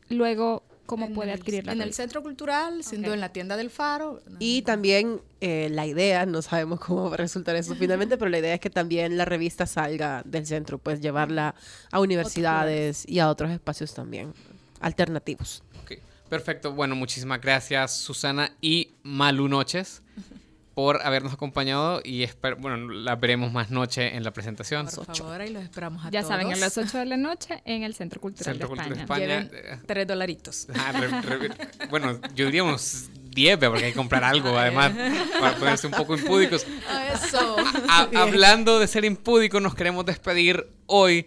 luego, 0.08 0.62
¿cómo 0.86 1.06
En 1.06 1.14
puede 1.14 1.32
el- 1.32 1.38
adquirir 1.40 1.66
la 1.66 1.72
En 1.72 1.82
el? 1.82 1.92
Centro 1.94 2.22
Cultural, 2.22 2.82
siendo 2.84 3.08
Ok. 3.08 3.14
en 3.14 3.20
la 3.20 3.28
tienda 3.30 3.56
del 3.56 3.70
Faro. 3.70 4.20
Y 4.38 4.62
también 4.62 5.20
eh, 5.40 5.68
la 5.70 5.86
idea, 5.86 6.26
no 6.26 6.42
sabemos 6.42 6.80
cómo 6.86 7.08
va 7.08 7.14
a 7.14 7.16
resultar 7.18 7.54
eso 7.56 7.74
finalmente, 7.78 8.16
pero 8.18 8.28
la 8.30 8.38
idea 8.38 8.54
es 8.54 8.60
que 8.60 8.70
también 8.70 9.16
la 9.16 9.24
revista 9.24 9.66
salga 9.66 10.22
del 10.24 10.46
centro, 10.46 10.78
pues 10.78 11.00
llevarla 11.00 11.54
a 11.92 12.00
universidades 12.00 13.08
y 13.08 13.18
a 13.20 13.28
otros 13.28 13.50
espacios 13.50 13.94
también 13.94 14.32
alternativos. 14.80 15.62
Ok, 15.82 15.92
Perfecto. 16.28 16.72
Bueno, 16.72 16.94
muchísimas 16.94 17.40
gracias, 17.40 17.96
Susana 17.96 18.52
y 18.60 18.90
Malu 19.02 19.48
Noches, 19.48 20.02
por 20.78 21.04
habernos 21.04 21.32
acompañado 21.32 22.00
y 22.04 22.22
espero, 22.22 22.54
bueno, 22.60 22.76
la 22.92 23.16
veremos 23.16 23.52
más 23.52 23.68
noche 23.70 24.14
en 24.14 24.22
la 24.22 24.30
presentación. 24.30 24.86
Por 24.86 25.06
favor, 25.16 25.40
ahí 25.40 25.52
los 25.52 25.64
esperamos 25.64 26.06
a 26.06 26.10
Ya 26.10 26.20
todos. 26.20 26.28
saben, 26.32 26.52
a 26.52 26.56
las 26.56 26.78
8 26.78 26.98
de 26.98 27.04
la 27.04 27.16
noche 27.16 27.60
en 27.64 27.82
el 27.82 27.94
Centro 27.96 28.20
Cultural 28.20 28.44
Centro 28.56 28.68
de 28.68 28.76
Cultural 28.76 29.00
España. 29.00 29.20
de 29.26 29.26
Lleven 29.26 29.46
España, 29.56 29.74
eh. 29.74 29.82
tres 29.88 30.06
dolaritos. 30.06 30.68
Ah, 30.78 30.92
re- 30.92 31.20
re- 31.22 31.50
bueno, 31.90 32.20
yo 32.36 32.44
diría 32.46 32.62
unos 32.62 33.06
10, 33.30 33.58
porque 33.58 33.86
hay 33.86 33.90
que 33.90 33.96
comprar 33.96 34.22
algo, 34.22 34.56
además, 34.56 34.92
para 35.40 35.56
ponerse 35.56 35.88
un 35.88 35.94
poco 35.94 36.14
impúdicos. 36.16 36.64
Eso. 37.12 37.56
Ha- 37.88 38.08
hablando 38.14 38.78
de 38.78 38.86
ser 38.86 39.04
impúdicos, 39.04 39.60
nos 39.60 39.74
queremos 39.74 40.06
despedir 40.06 40.64
hoy 40.86 41.26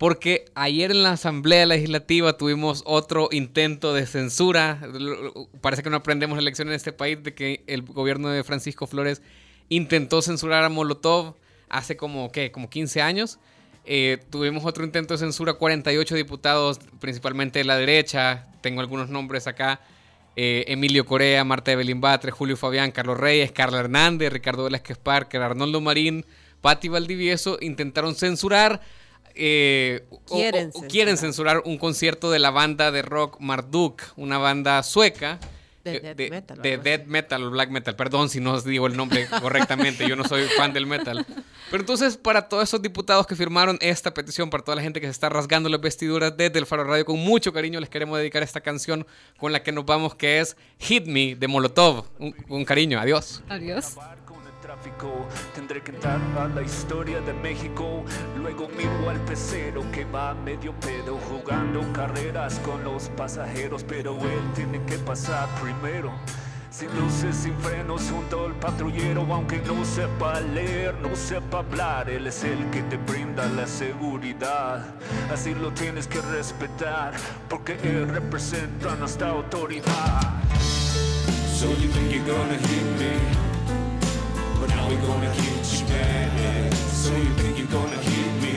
porque 0.00 0.46
ayer 0.54 0.92
en 0.92 1.02
la 1.02 1.12
Asamblea 1.12 1.66
Legislativa 1.66 2.32
tuvimos 2.38 2.82
otro 2.86 3.28
intento 3.32 3.92
de 3.92 4.06
censura. 4.06 4.80
Parece 5.60 5.82
que 5.82 5.90
no 5.90 5.98
aprendemos 5.98 6.38
la 6.38 6.42
lección 6.42 6.68
en 6.68 6.74
este 6.74 6.94
país 6.94 7.22
de 7.22 7.34
que 7.34 7.62
el 7.66 7.82
gobierno 7.82 8.30
de 8.30 8.42
Francisco 8.42 8.86
Flores 8.86 9.20
intentó 9.68 10.22
censurar 10.22 10.64
a 10.64 10.70
Molotov 10.70 11.34
hace 11.68 11.98
como, 11.98 12.32
¿qué? 12.32 12.50
Como 12.50 12.70
15 12.70 13.02
años. 13.02 13.40
Eh, 13.84 14.16
tuvimos 14.30 14.64
otro 14.64 14.84
intento 14.84 15.12
de 15.12 15.18
censura, 15.18 15.52
48 15.52 16.14
diputados, 16.14 16.80
principalmente 16.98 17.58
de 17.58 17.66
la 17.66 17.76
derecha. 17.76 18.46
Tengo 18.62 18.80
algunos 18.80 19.10
nombres 19.10 19.46
acá. 19.46 19.82
Eh, 20.34 20.64
Emilio 20.68 21.04
Corea, 21.04 21.44
Marta 21.44 21.72
Evelyn 21.72 22.00
Batre, 22.00 22.30
Julio 22.30 22.56
Fabián, 22.56 22.90
Carlos 22.90 23.20
Reyes, 23.20 23.52
Carla 23.52 23.80
Hernández, 23.80 24.32
Ricardo 24.32 24.64
Velázquez 24.64 24.96
Parker, 24.96 25.42
Arnoldo 25.42 25.82
Marín, 25.82 26.24
Patti 26.62 26.88
Valdivieso 26.88 27.58
intentaron 27.60 28.14
censurar. 28.14 28.80
Eh, 29.34 30.04
o- 30.10 30.20
Quieren 30.26 30.68
o 30.68 30.72
censurar. 30.72 30.90
quieren 30.90 31.16
censurar 31.18 31.62
un 31.64 31.78
concierto 31.78 32.30
de 32.30 32.38
la 32.38 32.50
banda 32.50 32.90
de 32.90 33.02
rock 33.02 33.38
Marduk, 33.40 34.02
una 34.16 34.38
banda 34.38 34.82
sueca. 34.82 35.38
De 35.82 35.96
eh, 35.96 36.14
death 36.14 36.30
metal 36.30 36.58
o 36.58 36.62
de 36.62 36.76
death 36.76 37.06
metal 37.06 37.42
o 37.44 37.50
black 37.50 37.70
metal. 37.70 37.96
Perdón 37.96 38.28
si 38.28 38.38
no 38.38 38.52
os 38.52 38.64
digo 38.64 38.86
el 38.86 38.94
nombre 38.98 39.26
correctamente, 39.40 40.06
yo 40.06 40.14
no 40.14 40.24
soy 40.24 40.44
fan 40.56 40.74
del 40.74 40.84
metal. 40.86 41.24
Pero 41.70 41.80
entonces, 41.82 42.18
para 42.18 42.48
todos 42.50 42.64
esos 42.64 42.82
diputados 42.82 43.26
que 43.26 43.34
firmaron 43.34 43.78
esta 43.80 44.12
petición, 44.12 44.50
para 44.50 44.62
toda 44.62 44.76
la 44.76 44.82
gente 44.82 45.00
que 45.00 45.06
se 45.06 45.12
está 45.12 45.30
rasgando 45.30 45.70
las 45.70 45.80
vestiduras 45.80 46.36
desde 46.36 46.58
el 46.58 46.66
Faro 46.66 46.84
Radio, 46.84 47.06
con 47.06 47.18
mucho 47.18 47.50
cariño 47.52 47.80
les 47.80 47.88
queremos 47.88 48.18
dedicar 48.18 48.42
esta 48.42 48.60
canción 48.60 49.06
con 49.38 49.52
la 49.52 49.62
que 49.62 49.72
nos 49.72 49.86
vamos, 49.86 50.14
que 50.14 50.40
es 50.40 50.54
Hit 50.80 51.06
Me 51.06 51.34
de 51.34 51.48
Molotov. 51.48 52.04
Un, 52.18 52.34
un 52.50 52.64
cariño, 52.66 53.00
adiós. 53.00 53.42
Adiós. 53.48 53.94
Tendré 55.54 55.82
que 55.82 55.90
entrar 55.90 56.20
a 56.38 56.46
la 56.46 56.62
historia 56.62 57.20
de 57.20 57.32
México. 57.32 58.04
Luego 58.36 58.68
miro 58.68 59.10
al 59.10 59.18
pecero 59.22 59.82
que 59.90 60.04
va 60.04 60.32
medio 60.32 60.72
pedo 60.74 61.18
jugando 61.28 61.80
carreras 61.92 62.60
con 62.60 62.84
los 62.84 63.08
pasajeros. 63.10 63.82
Pero 63.82 64.16
él 64.20 64.52
tiene 64.54 64.80
que 64.84 64.96
pasar 64.98 65.48
primero. 65.60 66.12
Sin 66.70 66.88
luces, 67.00 67.34
sin 67.34 67.58
frenos, 67.58 68.08
junto 68.10 68.46
al 68.46 68.54
patrullero, 68.54 69.22
aunque 69.34 69.58
no 69.58 69.84
sepa 69.84 70.40
leer, 70.40 70.94
no 71.02 71.16
sepa 71.16 71.58
hablar, 71.58 72.08
él 72.08 72.28
es 72.28 72.44
el 72.44 72.70
que 72.70 72.82
te 72.84 72.96
brinda 72.96 73.48
la 73.48 73.66
seguridad. 73.66 74.86
Así 75.32 75.52
lo 75.52 75.72
tienes 75.72 76.06
que 76.06 76.20
respetar, 76.20 77.12
porque 77.48 77.72
él 77.82 78.08
representa 78.08 78.94
nuestra 78.94 79.30
autoridad. 79.30 80.20
So 81.58 81.66
you 81.70 81.88
think 81.88 82.12
you're 82.12 82.24
gonna 82.24 82.56
hit 82.56 82.84
me? 83.00 83.49
We're 84.90 85.06
gonna 85.06 85.30
hit 85.30 85.78
you 85.78 85.86
back. 85.86 86.74
So 86.74 87.14
you 87.14 87.32
think 87.38 87.56
you're 87.58 87.68
gonna 87.68 87.96
hit 88.02 88.32
me? 88.42 88.54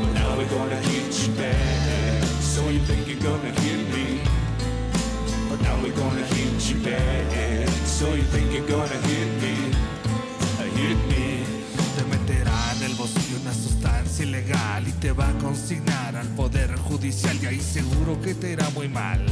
But 0.00 0.14
now 0.14 0.38
we're 0.38 0.48
gonna 0.48 0.80
hit 0.88 1.12
you 1.20 1.34
back. 1.34 2.24
So 2.40 2.70
you 2.70 2.80
think 2.80 3.06
you're 3.06 3.20
gonna 3.20 3.52
hit 3.60 3.82
me? 3.92 4.22
But 5.50 5.60
now 5.60 5.76
we're 5.82 5.92
gonna 5.92 6.24
hit 6.32 6.70
you 6.70 6.76
back. 6.82 7.68
So 7.84 8.14
you 8.14 8.22
think 8.22 8.54
you're 8.54 8.66
gonna 8.66 8.98
hit 9.08 9.28
me? 9.42 9.54
Hit 10.80 10.98
me. 11.10 11.44
Te 11.94 12.02
meterá 12.04 12.72
en 12.76 12.84
el 12.84 12.94
bolsillo 12.94 13.38
una 13.42 13.52
sustancia 13.52 14.24
ilegal 14.24 14.88
y 14.88 14.92
te 14.92 15.12
va 15.12 15.28
a 15.28 15.38
consignar 15.38 16.16
al 16.16 16.28
poder 16.28 16.74
judicial 16.74 17.36
y 17.42 17.46
ahí 17.46 17.60
seguro 17.60 18.18
que 18.22 18.34
te 18.34 18.52
irá 18.52 18.70
muy 18.70 18.88
mal. 18.88 19.26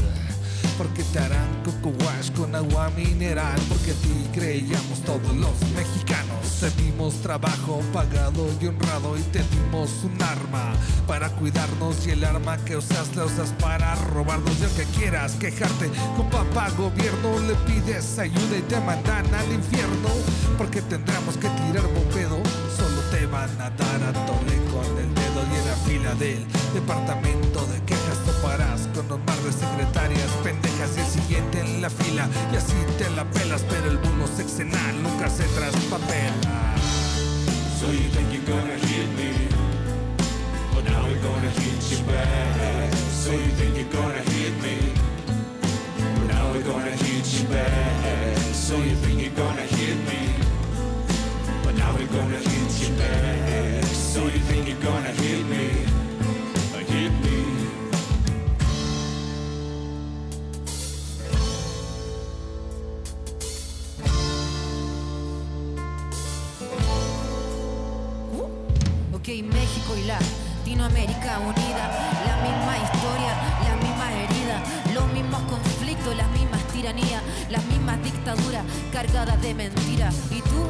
Porque 0.77 1.03
te 1.05 1.19
harán 1.19 1.63
coco 1.65 1.95
wash 2.05 2.31
con 2.33 2.55
agua 2.55 2.91
mineral, 2.97 3.59
porque 3.69 3.93
a 3.93 3.95
ti 3.95 4.29
creíamos 4.33 5.01
todos 5.05 5.35
los 5.37 5.61
mexicanos. 5.75 6.61
Te 6.61 6.71
dimos 6.83 7.15
trabajo 7.23 7.81
pagado 7.93 8.49
y 8.61 8.67
honrado 8.67 9.17
y 9.19 9.23
te 9.33 9.41
dimos 9.51 9.91
un 10.05 10.21
arma 10.23 10.73
para 11.07 11.29
cuidarnos 11.31 12.07
y 12.07 12.11
el 12.11 12.25
arma 12.25 12.57
que 12.65 12.77
usas 12.77 13.15
la 13.17 13.25
usas 13.25 13.53
para 13.61 13.95
robarnos. 13.95 14.59
Y 14.61 14.65
aunque 14.65 14.85
quieras 14.99 15.33
quejarte 15.35 15.91
con 16.17 16.29
papá 16.31 16.71
gobierno, 16.77 17.39
le 17.47 17.55
pides 17.67 18.19
ayuda 18.19 18.59
y 18.59 18.63
te 18.63 18.81
mandan 18.81 19.33
al 19.35 19.53
infierno, 19.53 20.09
porque 20.59 20.83
tendremos 20.83 21.37
que 21.37 21.49
tirar 21.49 21.87
bopedo. 21.89 22.39
Solo 22.77 23.01
te 23.11 23.27
van 23.27 23.51
a 23.61 23.71
dar 23.71 24.03
a 24.03 24.13
tole 24.27 24.57
con 24.73 24.87
el 24.99 25.15
dedo 25.15 25.43
y 25.51 25.57
en 25.57 25.67
la 25.67 25.77
fila 25.87 26.15
del 26.15 26.47
departamento 26.75 27.67
de 27.67 27.81
quejas 27.85 28.19
toparás 28.25 28.74
con 28.95 29.11
un 29.11 29.25
mar 29.25 29.37
de 29.39 29.53
secretarias 29.53 30.31
pendejas 30.45 30.97
y 30.97 31.01
el 31.01 31.07
siguiente 31.07 31.61
en 31.61 31.83
la 31.83 31.91
fila 31.91 32.29
y 32.53 32.57
así 32.57 32.75
te 32.97 33.11
la 33.11 33.25
pelas, 33.25 33.63
pero 33.69 33.91
el 33.91 33.99
bono 33.99 34.27
sexenal 34.27 35.03
nunca 35.03 35.29
se 35.29 35.43
traspapela. 35.45 36.75
So 37.79 37.91
you 37.91 38.09
think 38.15 38.33
you're 38.33 38.47
gonna 38.47 38.77
hit 38.87 39.09
me, 39.19 39.49
but 40.75 40.85
now 40.85 41.03
we're 41.03 41.21
gonna 41.21 41.51
hit 41.51 41.83
you 41.91 42.05
back. 42.07 42.95
So 43.11 43.33
you 43.33 43.51
think 43.59 43.77
you're 43.77 43.93
gonna 43.93 44.23
hit 44.31 44.55
me, 44.63 44.93
but 46.15 46.29
now 46.33 46.53
we're 46.53 46.63
gonna 46.63 46.95
hit 46.95 47.27
you 47.35 47.49
back. 47.49 48.39
So 48.53 48.77
you 48.77 48.95
think 49.03 49.21
you're 49.21 49.35
gonna 49.35 49.67
hit 49.75 49.99
me, 50.07 50.35
but 51.65 51.75
now 51.77 51.93
we're 51.95 52.07
gonna 52.07 52.39
hit 52.39 52.71
you 52.81 52.95
back. 52.97 53.85
So 53.85 54.25
you 54.25 54.41
think 54.49 54.69
you're 54.69 54.81
gonna 54.81 55.11
hit 55.11 55.45
me, 55.47 55.94
Latinoamérica 70.85 71.39
unida, 71.39 71.89
la 72.27 72.37
misma 72.43 72.77
historia, 72.77 73.33
la 73.65 73.77
misma 73.77 74.13
herida, 74.13 74.63
los 74.93 75.07
mismos 75.15 75.41
conflictos, 75.49 76.15
las 76.15 76.29
mismas 76.33 76.61
tiranías, 76.75 77.23
las 77.49 77.65
mismas 77.65 78.03
dictaduras 78.03 78.63
cargadas 78.93 79.41
de 79.41 79.55
mentiras. 79.55 80.15
¿Y 80.31 80.43
tú? 80.43 80.69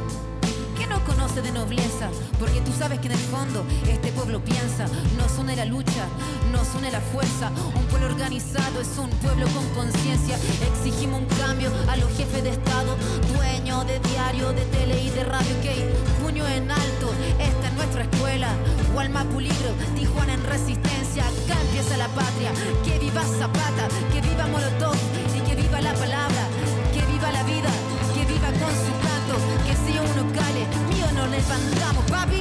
¿Qué 0.79 0.87
no 0.87 1.05
conoce 1.05 1.43
de 1.43 1.51
nobleza? 1.51 2.11
Porque 2.39 2.61
tú 2.61 2.71
sabes 2.79 3.01
que 3.01 3.07
en 3.07 3.15
el 3.15 3.19
fondo 3.19 3.65
este 3.89 4.13
pueblo 4.13 4.39
piensa, 4.45 4.87
nos 5.19 5.37
une 5.37 5.57
la 5.57 5.65
lucha, 5.65 6.07
nos 6.53 6.73
une 6.77 6.93
la 6.93 7.01
fuerza. 7.01 7.51
Un 7.75 7.85
pueblo 7.87 8.07
organizado 8.07 8.81
es 8.81 8.97
un 8.97 9.11
pueblo 9.19 9.49
con 9.49 9.69
conciencia. 9.71 10.37
Exigimos 10.73 11.23
un 11.23 11.27
cambio 11.39 11.73
a 11.89 11.97
los 11.97 12.09
jefes 12.17 12.45
de 12.45 12.51
Estado, 12.51 12.97
dueños 13.35 13.85
de 13.89 13.99
diario, 13.99 14.53
de 14.53 14.65
tele 14.67 15.03
y 15.03 15.11
de 15.11 15.25
radio. 15.25 15.61
Que 15.61 15.91
puño 16.23 16.47
en 16.47 16.71
alto, 16.71 17.11
es 17.41 17.54
nuestra 17.75 18.03
escuela. 18.03 18.49
Gualma 18.93 19.25
Puligro, 19.25 19.71
Tijuana 19.97 20.35
en 20.35 20.45
resistencia. 20.45 21.25
Acá 21.25 21.61
empieza 21.61 21.97
la 21.97 22.09
patria. 22.09 22.53
Que 22.85 22.99
viva 22.99 23.23
Zapata, 23.23 23.89
que 24.13 24.21
viva 24.21 24.47
Molotov 24.47 24.97
y 25.37 25.41
que 25.41 25.55
viva 25.55 25.81
la 25.81 25.95
palabra. 25.95 26.45
Que 26.93 27.03
viva 27.13 27.31
la 27.33 27.43
vida, 27.45 27.71
que 28.15 28.25
viva 28.33 28.49
con 28.49 28.73
su 28.85 28.93
canto. 29.07 29.35
Que 29.67 29.75
si 29.85 29.99
uno 29.99 30.23
cale, 30.33 30.63
mío 30.91 31.07
nos 31.15 31.29
levantamos, 31.31 32.05
papi. 32.11 32.41